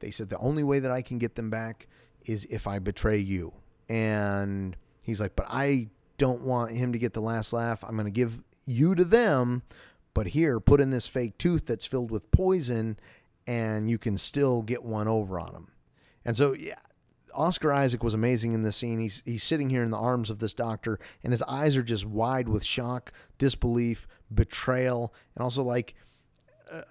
[0.00, 1.86] They said the only way that I can get them back
[2.26, 3.54] is if I betray you.
[3.88, 7.82] And he's like, but I don't want him to get the last laugh.
[7.84, 9.62] I'm going to give you to them.
[10.14, 12.98] But here, put in this fake tooth that's filled with poison,
[13.46, 15.68] and you can still get one over on him.
[16.24, 16.78] And so, yeah,
[17.34, 18.98] Oscar Isaac was amazing in this scene.
[18.98, 22.06] He's he's sitting here in the arms of this doctor, and his eyes are just
[22.06, 25.94] wide with shock, disbelief, betrayal, and also like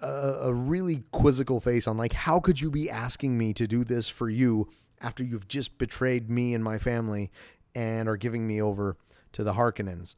[0.00, 3.84] a, a really quizzical face on like, how could you be asking me to do
[3.84, 4.68] this for you
[5.00, 7.30] after you've just betrayed me and my family
[7.74, 8.96] and are giving me over
[9.32, 10.14] to the Harkonnens?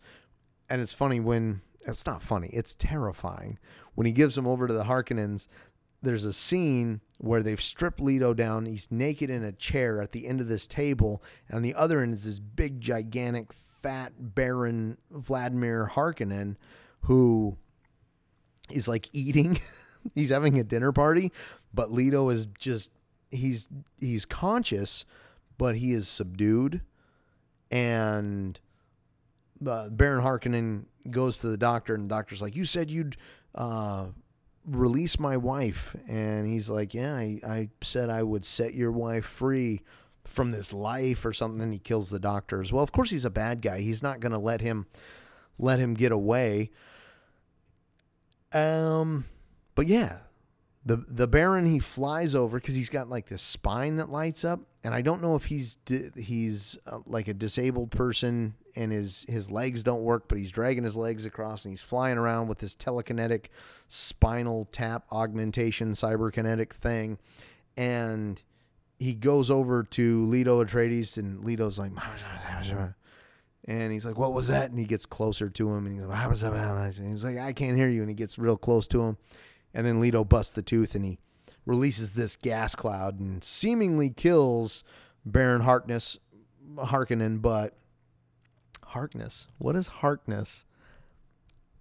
[0.68, 3.58] And it's funny when it's not funny, it's terrifying
[3.94, 5.48] when he gives them over to the Harkonnens
[6.02, 8.66] there's a scene where they've stripped Leto down.
[8.66, 12.00] He's naked in a chair at the end of this table, and on the other
[12.00, 16.56] end is this big, gigantic, fat Baron Vladimir Harkonnen,
[17.02, 17.56] who
[18.70, 19.58] is like eating.
[20.14, 21.32] he's having a dinner party,
[21.74, 22.90] but Leto is just
[23.30, 23.68] he's
[23.98, 25.04] he's conscious,
[25.58, 26.82] but he is subdued,
[27.70, 28.60] and
[29.60, 33.16] the Baron Harkonnen goes to the doctor, and the doctor's like, "You said you'd."
[33.54, 34.06] Uh,
[34.68, 35.96] release my wife.
[36.06, 39.82] And he's like, Yeah, I, I said I would set your wife free
[40.24, 41.62] from this life or something.
[41.62, 42.84] And he kills the doctor as well.
[42.84, 43.80] Of course, he's a bad guy.
[43.80, 44.86] He's not going to let him
[45.58, 46.70] let him get away.
[48.52, 49.26] Um,
[49.74, 50.18] but yeah,
[50.84, 54.60] the the Baron he flies over because he's got like this spine that lights up,
[54.82, 55.78] and I don't know if he's
[56.16, 60.84] he's uh, like a disabled person and his his legs don't work, but he's dragging
[60.84, 63.46] his legs across and he's flying around with this telekinetic
[63.88, 67.18] spinal tap augmentation cyberkinetic thing,
[67.76, 68.40] and
[68.98, 71.90] he goes over to Leto Atreides and Leto's like,
[73.64, 76.98] and he's like, "What was that?" And he gets closer to him and he's like,
[76.98, 79.16] and he's like, "I can't hear you," and he gets real close to him.
[79.74, 81.18] And then Leto busts the tooth and he
[81.66, 84.84] releases this gas cloud and seemingly kills
[85.26, 86.16] Baron Harkness,
[86.76, 87.76] Harkonnen, but
[88.88, 89.48] Harkness.
[89.58, 90.64] What is Harkness?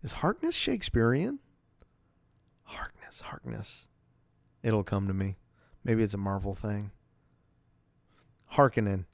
[0.04, 1.40] Is Harkness Shakespearean?
[2.64, 3.88] Harkness, Harkness.
[4.62, 5.38] It'll come to me.
[5.86, 6.92] Maybe it's a Marvel thing.
[8.54, 9.06] Harkonnen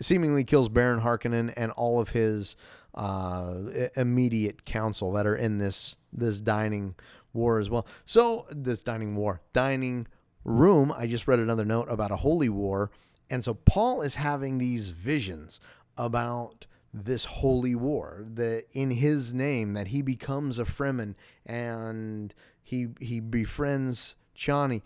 [0.00, 2.54] seemingly kills Baron Harkonnen and all of his
[2.94, 3.54] uh,
[3.96, 6.94] immediate council that are in this this dining
[7.32, 7.88] war as well.
[8.04, 10.06] So this dining war, dining
[10.44, 10.92] room.
[10.96, 12.92] I just read another note about a holy war,
[13.28, 15.58] and so Paul is having these visions
[15.96, 16.66] about
[17.04, 23.20] this holy war that in his name that he becomes a Fremen and he he
[23.20, 24.82] befriends Chani.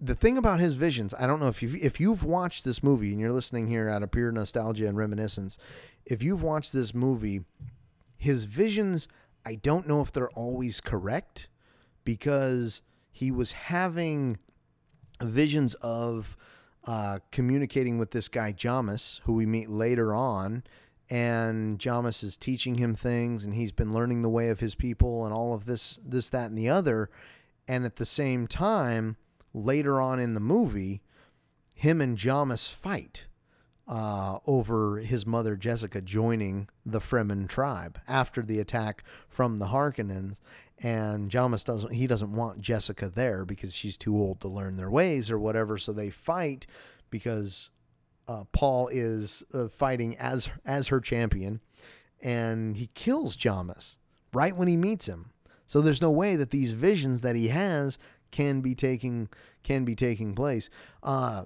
[0.00, 3.10] The thing about his visions, I don't know if you if you've watched this movie
[3.12, 5.58] and you're listening here out of pure nostalgia and reminiscence,
[6.04, 7.44] if you've watched this movie,
[8.16, 9.06] his visions,
[9.46, 11.48] I don't know if they're always correct
[12.04, 14.38] because he was having
[15.22, 16.36] visions of
[16.84, 20.62] uh, communicating with this guy Jamis, who we meet later on,
[21.10, 25.24] and Jamis is teaching him things, and he's been learning the way of his people,
[25.24, 27.10] and all of this, this, that, and the other.
[27.66, 29.16] And at the same time,
[29.52, 31.02] later on in the movie,
[31.74, 33.26] him and Jamis fight
[33.86, 40.38] uh, over his mother Jessica joining the Fremen tribe after the attack from the Harkonnens
[40.80, 44.90] and Jamis doesn't he doesn't want Jessica there because she's too old to learn their
[44.90, 45.76] ways or whatever.
[45.78, 46.66] So they fight
[47.10, 47.70] because
[48.28, 51.60] uh, Paul is uh, fighting as as her champion,
[52.22, 53.96] and he kills Jamis
[54.32, 55.30] right when he meets him.
[55.66, 57.98] So there's no way that these visions that he has
[58.30, 59.28] can be taking
[59.62, 60.70] can be taking place.
[61.02, 61.44] Uh,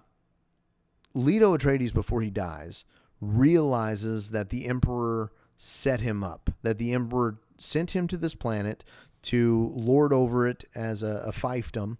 [1.15, 2.85] Leto Atreides, before he dies,
[3.21, 8.85] realizes that the Emperor set him up, that the Emperor sent him to this planet
[9.23, 11.97] to lord over it as a, a fiefdom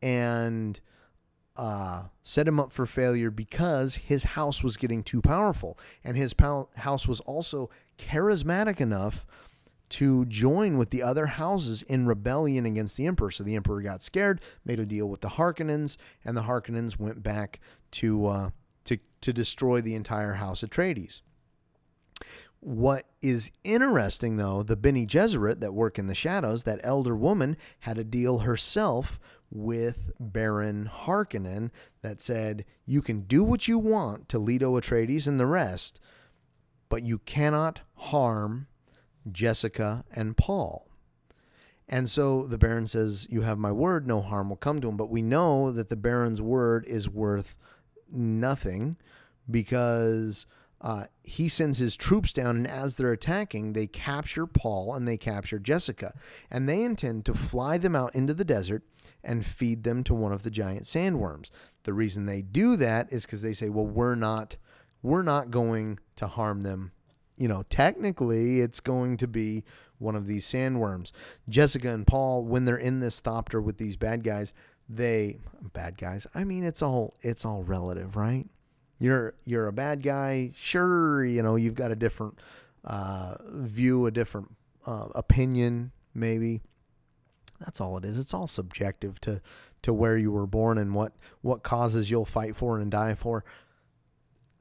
[0.00, 0.78] and
[1.56, 5.78] uh, set him up for failure because his house was getting too powerful.
[6.04, 9.26] And his pow- house was also charismatic enough
[9.88, 13.30] to join with the other houses in rebellion against the emperor.
[13.30, 17.22] So the emperor got scared, made a deal with the Harkonnens, and the Harkonnens went
[17.22, 17.60] back
[17.92, 18.50] to uh,
[18.84, 21.22] to to destroy the entire house of Atreides.
[22.60, 27.56] What is interesting, though, the Bene Gesserit that work in the shadows, that elder woman
[27.80, 29.20] had a deal herself
[29.56, 31.70] with Baron Harkonnen
[32.02, 35.98] that said, You can do what you want to Leto Atreides and the rest,
[36.88, 38.66] but you cannot harm
[39.30, 40.86] Jessica and Paul.
[41.88, 44.96] And so the Baron says, You have my word, no harm will come to him.
[44.96, 47.56] But we know that the Baron's word is worth
[48.10, 48.96] nothing
[49.50, 50.46] because
[50.80, 55.16] uh, he sends his troops down, and as they're attacking, they capture Paul and they
[55.16, 56.14] capture Jessica.
[56.50, 58.82] And they intend to fly them out into the desert
[59.24, 61.50] and feed them to one of the giant sandworms.
[61.84, 64.56] The reason they do that is because they say, well, we're not
[65.02, 66.92] we're not going to harm them.
[67.36, 69.64] You know, technically it's going to be
[69.98, 71.12] one of these sandworms.
[71.48, 74.52] Jessica and Paul, when they're in this thopter with these bad guys,
[74.88, 75.38] they
[75.72, 76.26] bad guys.
[76.34, 78.46] I mean, it's all it's all relative, right?
[78.98, 80.52] You're you're a bad guy.
[80.54, 82.38] Sure, you know you've got a different
[82.84, 84.54] uh, view, a different
[84.86, 86.62] uh, opinion, maybe.
[87.60, 88.18] That's all it is.
[88.18, 89.40] It's all subjective to
[89.82, 93.44] to where you were born and what what causes you'll fight for and die for.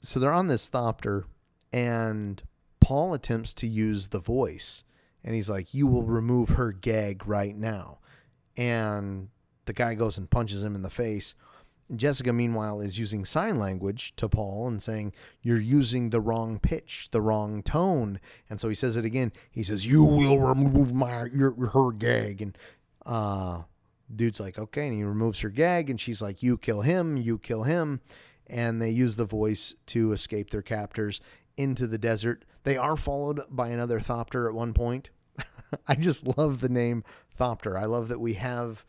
[0.01, 1.23] So they're on this thopter,
[1.71, 2.41] and
[2.79, 4.83] Paul attempts to use the voice,
[5.23, 7.99] and he's like, "You will remove her gag right now,"
[8.57, 9.29] and
[9.65, 11.35] the guy goes and punches him in the face.
[11.93, 17.09] Jessica, meanwhile, is using sign language to Paul and saying, You're using the wrong pitch,
[17.11, 18.19] the wrong tone.
[18.49, 19.31] And so he says it again.
[19.51, 22.41] He says, You will remove my your, her gag.
[22.41, 22.57] And
[23.05, 23.63] uh,
[24.13, 24.87] dude's like, Okay.
[24.87, 25.89] And he removes her gag.
[25.89, 28.01] And she's like, You kill him, you kill him.
[28.47, 31.21] And they use the voice to escape their captors
[31.55, 32.45] into the desert.
[32.63, 35.11] They are followed by another Thopter at one point.
[35.87, 37.03] I just love the name
[37.39, 37.79] Thopter.
[37.79, 38.85] I love that we have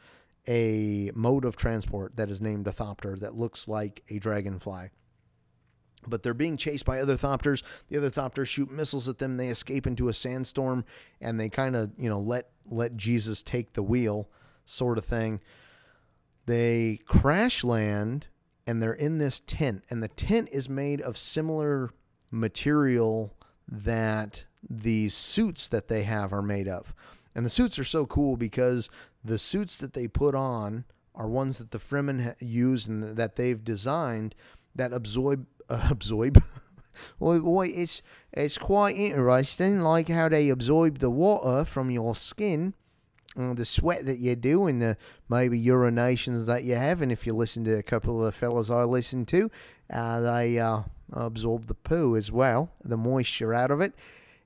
[0.49, 4.91] a mode of transport that is named a thopter that looks like a dragonfly.
[6.07, 7.63] But they're being chased by other thopters.
[7.89, 9.37] The other thopters shoot missiles at them.
[9.37, 10.85] They escape into a sandstorm,
[11.21, 14.29] and they kind of, you know, let let Jesus take the wheel,
[14.65, 15.41] sort of thing.
[16.47, 18.29] They crash land,
[18.67, 21.91] and they're in this tent, and the tent is made of similar
[22.31, 23.35] material
[23.69, 26.95] that these suits that they have are made of.
[27.35, 28.89] And the suits are so cool because
[29.27, 30.85] the suits that they put on
[31.15, 34.35] are ones that the Fremen use and that they've designed
[34.75, 36.43] that absorb uh, absorb.
[37.19, 42.75] well, well, it's it's quite interesting, like how they absorb the water from your skin,
[43.37, 44.97] uh, the sweat that you do, and the
[45.29, 47.03] maybe urinations that you have.
[47.03, 49.51] And if you listen to a couple of the fellas I listen to,
[49.91, 53.95] uh, they uh, absorb the poo as well, the moisture out of it,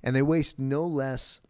[0.03, 1.41] and they waste no less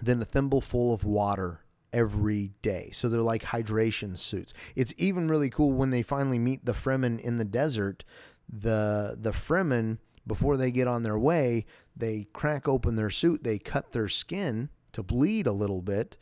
[0.00, 1.60] than a thimbleful of water
[1.92, 2.90] every day.
[2.92, 4.52] So they're like hydration suits.
[4.74, 8.04] It's even really cool when they finally meet the Fremen in the desert.
[8.48, 13.58] The the Fremen before they get on their way, they crack open their suit, they
[13.58, 16.16] cut their skin to bleed a little bit.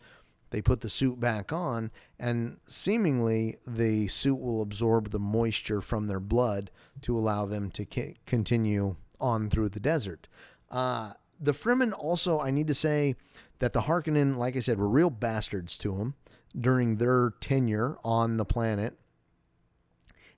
[0.51, 6.07] They put the suit back on, and seemingly the suit will absorb the moisture from
[6.07, 6.71] their blood
[7.03, 10.29] to allow them to continue on through the desert.
[10.71, 13.17] Uh, the Fremen also, I need to say
[13.59, 16.15] that the Harkonnen, like I said, were real bastards to them
[16.59, 18.99] during their tenure on the planet.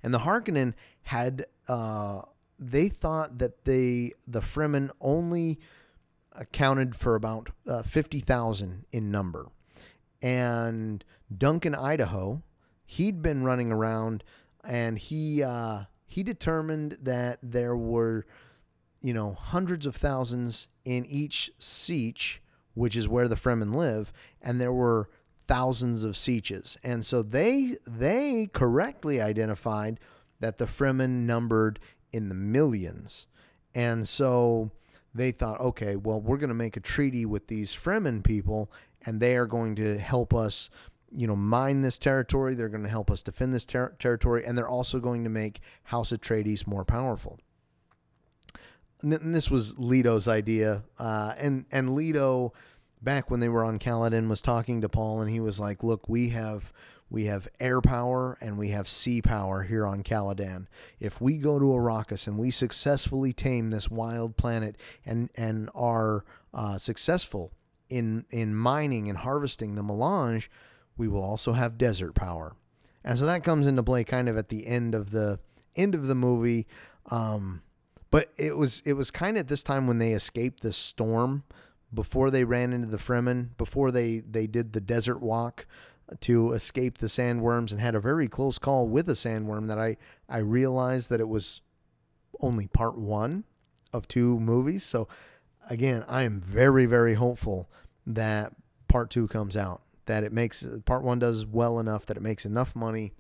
[0.02, 2.22] And the Harkonnen had, uh,
[2.58, 5.58] they thought that they, the Fremen only
[6.32, 9.48] accounted for about uh, 50,000 in number.
[10.22, 11.04] And
[11.36, 12.42] Duncan Idaho,
[12.84, 14.22] he'd been running around
[14.64, 18.26] and he, uh, he determined that there were
[19.06, 22.38] you know, hundreds of thousands in each sietch,
[22.76, 25.08] which is where the Fremen live, and there were
[25.46, 26.76] thousands of sietches.
[26.84, 29.98] And so they they correctly identified
[30.40, 31.80] that the Fremen numbered
[32.12, 33.26] in the millions.
[33.74, 34.70] And so
[35.14, 38.70] they thought, okay, well, we're going to make a treaty with these Fremen people,
[39.04, 40.68] and they are going to help us,
[41.10, 42.54] you know, mine this territory.
[42.54, 45.60] They're going to help us defend this ter- territory, and they're also going to make
[45.84, 47.40] House Atreides more powerful
[49.02, 52.52] and this was Leto's idea, uh, and and Leto
[53.02, 56.08] back when they were on Caladan was talking to Paul and he was like, "Look,
[56.08, 56.72] we have
[57.08, 60.66] we have air power and we have sea power here on Caladan.
[60.98, 66.24] If we go to Arrakis and we successfully tame this wild planet and and are
[66.54, 67.52] uh, successful
[67.88, 70.50] in in mining and harvesting the melange,
[70.96, 72.56] we will also have desert power."
[73.04, 75.38] And so that comes into play kind of at the end of the
[75.76, 76.66] end of the movie.
[77.08, 77.62] Um,
[78.10, 81.44] but it was it was kind of this time when they escaped the storm
[81.92, 85.66] before they ran into the Fremen, before they they did the desert walk
[86.20, 89.96] to escape the sandworms and had a very close call with a sandworm that I
[90.28, 91.60] I realized that it was
[92.40, 93.44] only part 1
[93.92, 94.84] of two movies.
[94.84, 95.08] So
[95.70, 97.68] again, I am very very hopeful
[98.06, 98.52] that
[98.88, 99.82] part 2 comes out.
[100.06, 103.14] That it makes part 1 does well enough that it makes enough money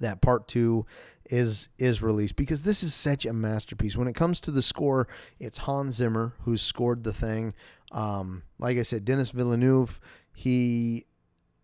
[0.00, 0.84] that part 2
[1.26, 3.96] is is released because this is such a masterpiece.
[3.96, 5.06] When it comes to the score,
[5.38, 7.54] it's Hans Zimmer who's scored the thing.
[7.92, 10.00] Um, like I said, Denis Villeneuve,
[10.32, 11.06] he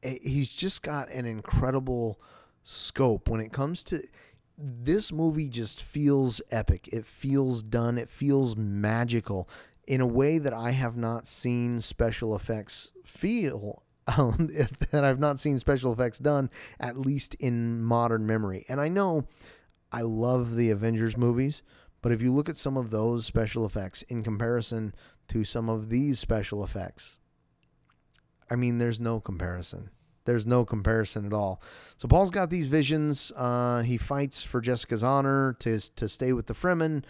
[0.03, 2.21] he's just got an incredible
[2.63, 4.03] scope when it comes to
[4.59, 6.89] this movie just feels epic.
[6.93, 7.99] It feels done.
[7.99, 9.49] It feels magical
[9.87, 14.49] in a way that I have not seen special effects feel um,
[14.91, 18.65] that I've not seen special effects done, at least in modern memory.
[18.69, 19.27] And I know
[19.93, 21.63] I love the Avengers movies,
[22.03, 24.95] but if you look at some of those special effects in comparison
[25.29, 27.19] to some of these special effects,
[28.51, 29.91] I mean, there's no comparison.
[30.25, 31.63] There's no comparison at all.
[31.99, 33.33] So Paul's got these visions.
[33.37, 37.05] Uh, he fights for Jessica's honor to to stay with the Fremen.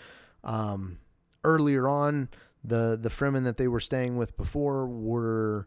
[0.44, 0.98] Um,
[1.42, 2.28] earlier on,
[2.62, 5.66] the the Fremen that they were staying with before were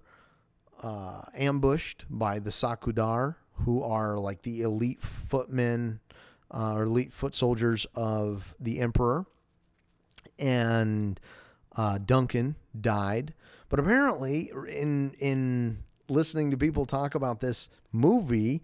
[0.81, 5.99] uh, ambushed by the Sardaukar, who are like the elite footmen
[6.51, 9.25] uh, or elite foot soldiers of the emperor,
[10.37, 11.19] and
[11.75, 13.33] uh, Duncan died.
[13.69, 18.63] But apparently, in in listening to people talk about this movie,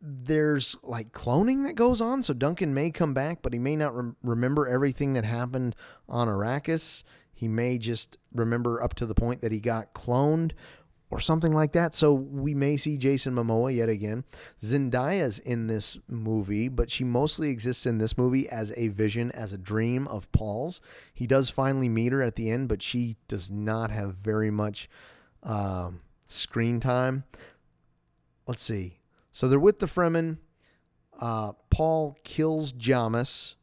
[0.00, 2.22] there's like cloning that goes on.
[2.22, 5.76] So Duncan may come back, but he may not re- remember everything that happened
[6.08, 7.04] on Arrakis.
[7.32, 10.52] He may just remember up to the point that he got cloned,
[11.12, 11.94] or something like that.
[11.94, 14.24] So we may see Jason Momoa yet again.
[14.62, 19.52] Zendaya's in this movie, but she mostly exists in this movie as a vision, as
[19.52, 20.80] a dream of Paul's.
[21.12, 24.88] He does finally meet her at the end, but she does not have very much
[25.42, 25.90] uh,
[26.28, 27.24] screen time.
[28.46, 29.00] Let's see.
[29.32, 30.38] So they're with the Fremen.
[31.20, 33.54] Uh, Paul kills Jamis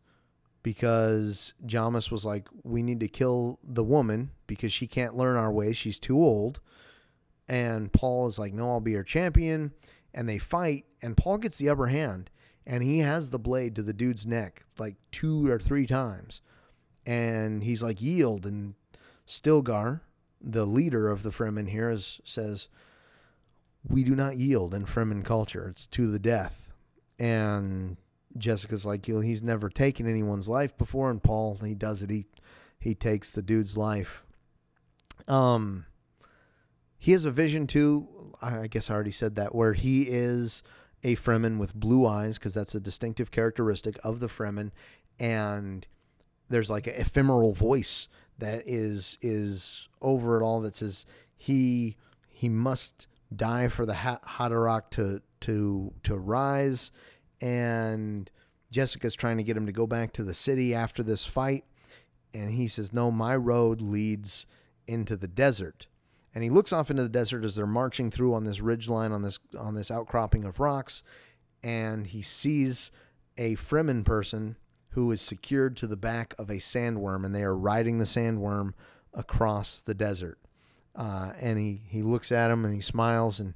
[0.62, 5.52] because Jamis was like, "We need to kill the woman because she can't learn our
[5.52, 5.78] ways.
[5.78, 6.60] She's too old."
[7.50, 9.74] And Paul is like, no, I'll be your champion.
[10.14, 12.30] And they fight, and Paul gets the upper hand,
[12.66, 16.42] and he has the blade to the dude's neck like two or three times.
[17.06, 18.46] And he's like, yield.
[18.46, 18.76] And
[19.28, 20.02] Stilgar,
[20.40, 22.68] the leader of the Fremen here, is, says,
[23.88, 25.70] we do not yield in Fremen culture.
[25.70, 26.72] It's to the death.
[27.18, 27.98] And
[28.38, 31.10] Jessica's like, he's never taken anyone's life before.
[31.10, 32.12] And Paul, he does it.
[32.12, 32.26] He,
[32.80, 34.24] he takes the dude's life.
[35.28, 35.86] Um,
[37.00, 38.08] he has a vision too.
[38.42, 40.62] I guess I already said that, where he is
[41.04, 44.72] a Fremen with blue eyes, because that's a distinctive characteristic of the Fremen,
[45.20, 45.88] and
[46.50, 51.96] there's like an ephemeral voice that is is over it all that says he
[52.28, 56.92] he must die for the Haderach to to to rise,
[57.42, 58.30] and
[58.72, 61.64] Jessica's trying to get him to go back to the city after this fight,
[62.34, 64.46] and he says, "No, my road leads
[64.88, 65.88] into the desert."
[66.34, 69.12] And he looks off into the desert as they're marching through on this ridge line
[69.12, 71.04] on this on this outcropping of rocks
[71.64, 72.92] and he sees
[73.38, 74.56] a Fremen person
[74.90, 78.74] who is secured to the back of a sandworm and they are riding the sandworm
[79.14, 80.40] across the desert.
[80.96, 83.54] Uh, and he he looks at him and he smiles and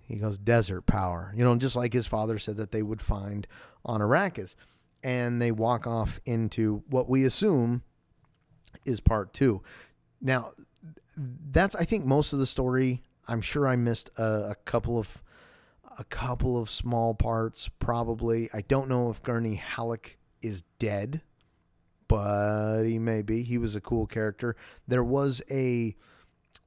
[0.00, 1.32] he goes desert power.
[1.36, 3.46] You know just like his father said that they would find
[3.84, 4.54] on Arrakis.
[5.02, 7.82] And they walk off into what we assume
[8.86, 9.62] is part two.
[10.20, 10.52] Now
[11.16, 13.02] that's I think most of the story.
[13.26, 15.22] I'm sure I missed a, a couple of
[15.98, 17.68] a couple of small parts.
[17.68, 21.22] Probably I don't know if Gurney Halleck is dead,
[22.08, 23.42] but he may be.
[23.42, 24.56] He was a cool character.
[24.86, 25.96] There was a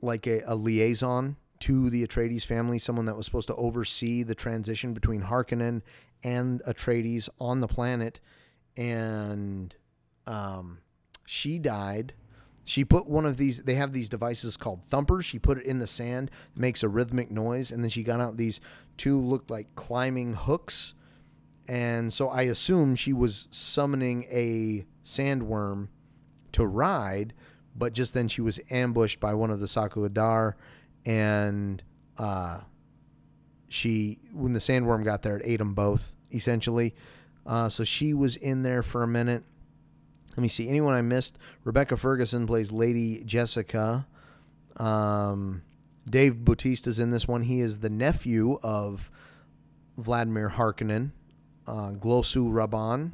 [0.02, 4.36] like a, a liaison to the Atreides family, someone that was supposed to oversee the
[4.36, 5.82] transition between Harkonnen
[6.24, 8.20] and Atreides on the planet,
[8.76, 9.76] and
[10.26, 10.80] um,
[11.26, 12.14] she died
[12.68, 15.24] she put one of these, they have these devices called thumpers.
[15.24, 18.36] She put it in the sand, makes a rhythmic noise, and then she got out
[18.36, 18.60] these
[18.98, 20.94] two looked like climbing hooks.
[21.70, 25.88] And so I assume she was summoning a sandworm
[26.52, 27.34] to ride,
[27.74, 30.56] but just then she was ambushed by one of the Sardaukar,
[31.06, 31.82] and
[32.18, 32.60] uh,
[33.70, 36.94] she when the sandworm got there, it ate them both essentially.
[37.46, 39.46] Uh, so she was in there for a minute.
[40.38, 40.70] Let me see.
[40.70, 41.40] Anyone I missed?
[41.64, 44.06] Rebecca Ferguson plays Lady Jessica.
[44.78, 45.64] Um,
[46.08, 47.42] Dave Bautista's in this one.
[47.42, 49.10] He is the nephew of
[49.98, 51.12] Vladimir Harkonnen,
[51.66, 53.14] uh, Glossu Rabban.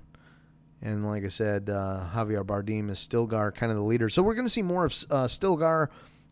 [0.82, 4.09] And like I said, uh, Javier Bardem is Stilgar, kind of the leader.
[4.09, 5.88] So we're going to see more of uh, Stilgar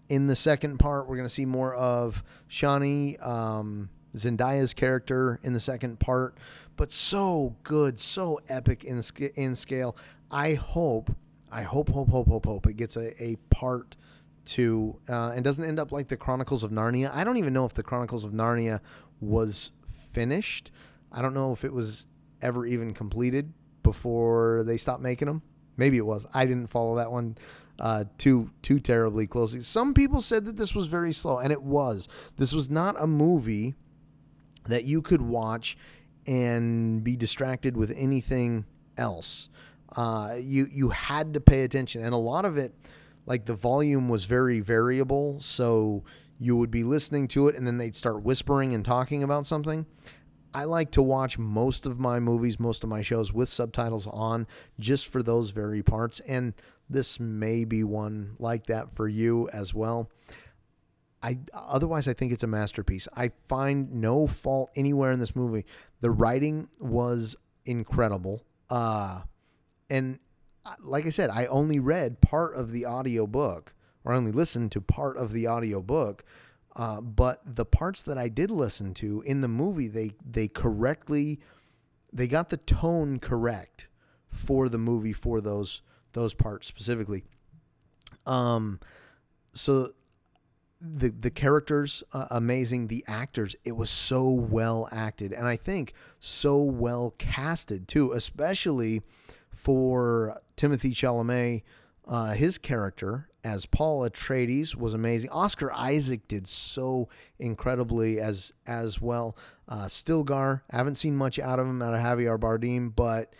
[0.09, 1.07] in the second part.
[1.07, 6.37] We're going to see more of Chani, um, Zendaya's character in the second part.
[6.75, 9.01] But so good, so epic in
[9.35, 9.95] in scale.
[10.31, 11.13] I hope,
[11.51, 13.97] I hope, hope, hope, hope, hope it gets a, a part
[14.45, 17.13] two uh, and doesn't end up like the Chronicles of Narnia.
[17.13, 18.79] I don't even know if the Chronicles of Narnia
[19.19, 19.71] was
[20.13, 20.71] finished.
[21.11, 22.05] I don't know if it was
[22.41, 23.53] ever even completed
[23.83, 25.41] before they stopped making them.
[25.77, 26.25] Maybe it was.
[26.33, 27.37] I didn't follow that one
[27.79, 29.61] uh, too too terribly closely.
[29.61, 32.07] Some people said that this was very slow, and it was.
[32.37, 33.75] This was not a movie
[34.67, 35.77] that you could watch
[36.27, 38.65] and be distracted with anything
[38.97, 39.49] else.
[39.95, 42.73] Uh, you you had to pay attention, and a lot of it,
[43.25, 45.39] like the volume was very variable.
[45.39, 46.03] So
[46.39, 49.85] you would be listening to it, and then they'd start whispering and talking about something.
[50.53, 54.47] I like to watch most of my movies, most of my shows with subtitles on,
[54.79, 56.19] just for those very parts.
[56.21, 56.53] And
[56.89, 60.09] this may be one like that for you as well.
[61.23, 63.07] I otherwise I think it's a masterpiece.
[63.15, 65.65] I find no fault anywhere in this movie.
[66.01, 67.35] The writing was
[67.65, 68.43] incredible.
[68.69, 69.21] Uh
[69.91, 70.19] and
[70.81, 73.73] like I said, I only read part of the audio book
[74.03, 76.23] or only listened to part of the audio book.
[76.75, 81.41] Uh, but the parts that I did listen to in the movie, they they correctly
[82.13, 83.87] they got the tone correct
[84.29, 85.81] for the movie for those
[86.13, 87.25] those parts specifically.
[88.25, 88.79] Um,
[89.53, 89.91] so
[90.79, 95.93] the the characters uh, amazing, the actors it was so well acted, and I think
[96.21, 99.01] so well casted too, especially
[99.61, 101.63] for Timothée Chalamet.
[102.07, 105.29] Uh, his character as Paul Atreides was amazing.
[105.29, 107.09] Oscar Isaac did so
[107.39, 109.37] incredibly as as well.
[109.67, 113.33] Uh, Stilgar, I haven't seen much out of him out of Javier Bardem, but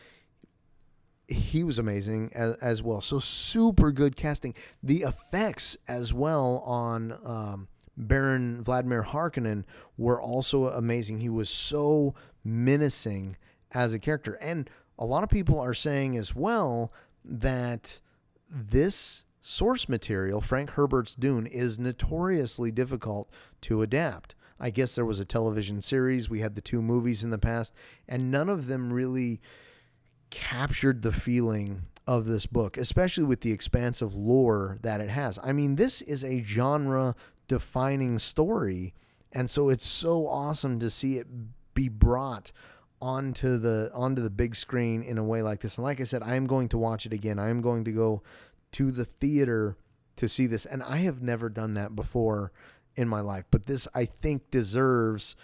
[1.28, 3.02] he was amazing as, as, well.
[3.02, 4.54] So super good casting.
[4.84, 7.68] The effects as well on um,
[7.98, 9.64] Baron Vladimir Harkonnen
[9.98, 11.20] were also amazing.
[11.20, 13.38] He was so menacing
[13.74, 14.70] as a character, and
[15.02, 16.94] a lot of people are saying as well
[17.26, 18.00] that
[18.48, 23.28] this source material, Frank Herbert's Dune, is notoriously difficult
[23.62, 24.36] to adapt.
[24.60, 26.30] I guess there was a television series.
[26.30, 27.74] We had the two movies in the past,
[28.08, 29.42] and none of them really
[30.30, 35.40] captured the feeling of this book, especially with the expansive lore that it has.
[35.44, 37.16] I mean, this is a genre
[37.48, 38.94] defining story.
[39.32, 41.26] And so it's so awesome to see it
[41.74, 42.52] be brought
[43.02, 45.78] onto the onto the big screen in a way like this.
[45.78, 47.40] And like I said, I am going to watch it again.
[47.40, 48.22] I am going to go
[48.74, 49.78] to the theater
[50.18, 50.66] to see this.
[50.66, 52.52] And I have never done that before
[52.96, 53.46] in my life.
[53.50, 55.36] But this I think deserves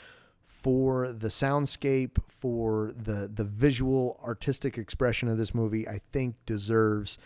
[0.46, 7.18] for the soundscape, for the the visual artistic expression of this movie, I think deserves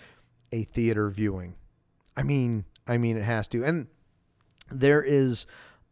[0.52, 1.56] a theater viewing.
[2.16, 3.64] I mean, I mean it has to.
[3.64, 3.88] And
[4.70, 5.46] there is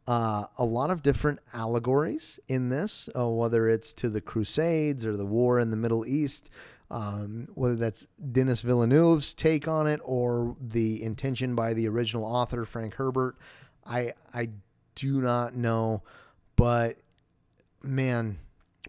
[0.09, 5.15] uh, a lot of different allegories in this, uh, whether it's to the Crusades or
[5.15, 6.49] the war in the Middle East,
[6.89, 12.65] um, whether that's Denis Villeneuve's take on it or the intention by the original author
[12.65, 13.37] Frank Herbert.
[13.85, 14.49] I I
[14.95, 16.01] do not know,
[16.55, 16.97] but
[17.83, 18.39] man,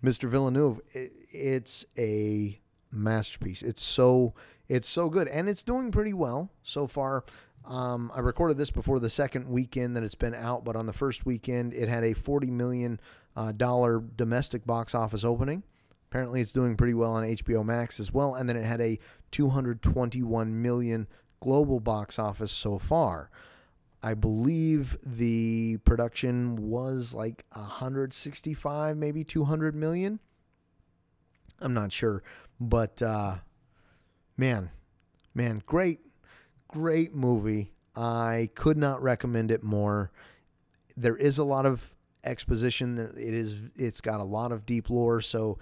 [0.03, 0.27] Mr.
[0.27, 2.59] Villeneuve, it, it's a
[2.91, 3.61] masterpiece.
[3.61, 4.33] It's so
[4.71, 7.25] it's so good, and it's doing pretty well so far.
[7.71, 10.93] Um, I recorded this before the second weekend that it's been out, but on the
[10.93, 13.01] first weekend, it had a forty million
[13.37, 15.63] uh, domestic box office opening.
[16.11, 18.99] Apparently, it's doing pretty well on HBO Max as well, and then it had a
[19.31, 21.07] two hundred twenty one million
[21.39, 23.31] global box office so far.
[24.03, 30.21] I believe the production was like 165, maybe 200 million.
[31.61, 32.23] I'm not sure,
[32.59, 33.37] but uh,
[34.39, 34.71] man,
[35.35, 36.01] man, great,
[36.71, 37.73] great movie.
[37.97, 40.13] I could not recommend it more.
[40.97, 42.99] There is a lot of exposition.
[43.17, 43.57] It is.
[43.77, 45.59] It's got a lot of deep lore, so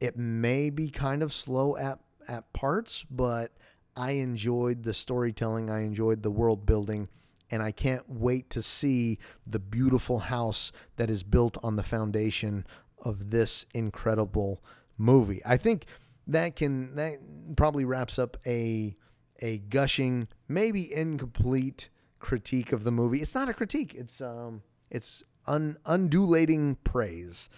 [0.00, 1.98] it may be kind of slow at
[2.28, 3.52] at parts, but
[3.96, 5.70] I enjoyed the storytelling.
[5.70, 7.08] I enjoyed the world building
[7.50, 12.66] and I can't wait to see the beautiful house that is built on the foundation
[13.04, 14.62] of this incredible
[14.96, 15.42] movie.
[15.44, 15.84] I think
[16.26, 17.18] that can that
[17.56, 18.96] probably wraps up a
[19.40, 23.20] a gushing, maybe incomplete critique of the movie.
[23.20, 23.94] It's not a critique.
[23.94, 27.48] It's um, it's un- undulating praise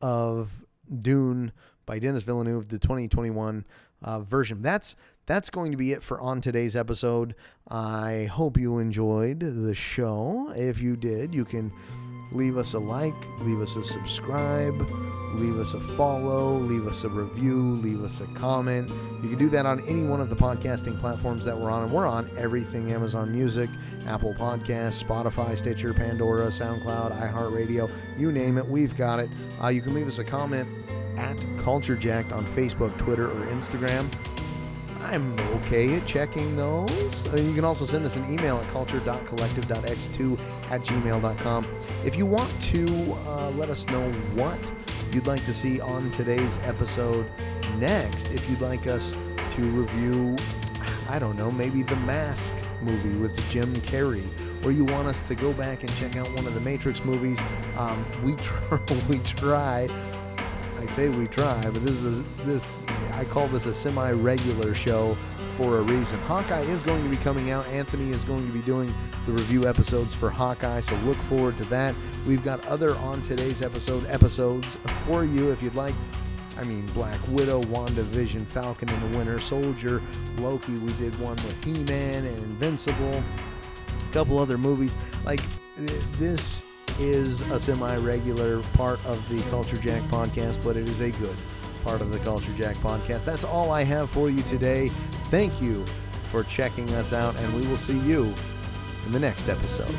[0.00, 0.64] of
[1.00, 1.52] Dune
[1.84, 3.64] by Denis Villeneuve, the 2021
[4.02, 4.62] uh, version.
[4.62, 7.34] That's that's going to be it for on today's episode.
[7.68, 10.52] I hope you enjoyed the show.
[10.54, 11.72] If you did, you can
[12.32, 14.76] leave us a like, leave us a subscribe,
[15.34, 18.90] leave us a follow, leave us a review, leave us a comment.
[19.22, 21.92] You can do that on any one of the podcasting platforms that we're on, and
[21.92, 23.68] we're on everything Amazon Music,
[24.06, 29.28] Apple Podcasts, Spotify, Stitcher, Pandora, SoundCloud, iHeartRadio, you name it, we've got it.
[29.62, 30.68] Uh, you can leave us a comment
[31.16, 34.10] at Culture Jacked on Facebook, Twitter, or Instagram.
[35.06, 37.26] I'm okay at checking those.
[37.28, 40.38] Uh, you can also send us an email at culture.collective.x2
[40.70, 41.66] at gmail.com.
[42.04, 44.58] If you want to uh, let us know what
[45.12, 47.30] you'd like to see on today's episode.
[47.78, 49.16] Next, if you'd like us
[49.50, 50.36] to review,
[51.08, 54.26] I don't know, maybe the Mask movie with Jim Carrey,
[54.64, 57.38] or you want us to go back and check out one of the Matrix movies,
[57.76, 59.88] um, we, try, we try.
[60.78, 65.16] I say we try, but this is a, this I call this a semi-regular show
[65.56, 66.18] for a reason.
[66.20, 67.66] Hawkeye is going to be coming out.
[67.66, 68.94] Anthony is going to be doing
[69.24, 71.94] the review episodes for Hawkeye, so look forward to that.
[72.26, 75.94] We've got other on today's episode episodes for you if you'd like.
[76.58, 80.02] I mean, Black Widow, WandaVision, Falcon and the Winter Soldier,
[80.38, 80.72] Loki.
[80.78, 83.22] We did one with He-Man and Invincible.
[83.98, 84.96] A couple other movies.
[85.24, 85.40] Like
[86.18, 86.62] this
[86.98, 91.36] is a semi-regular part of the Culture Jack podcast, but it is a good
[91.84, 93.24] part of the Culture Jack podcast.
[93.24, 94.90] That's all I have for you today.
[95.28, 95.84] Thank you
[96.30, 98.32] for checking us out, and we will see you
[99.06, 99.94] in the next episode.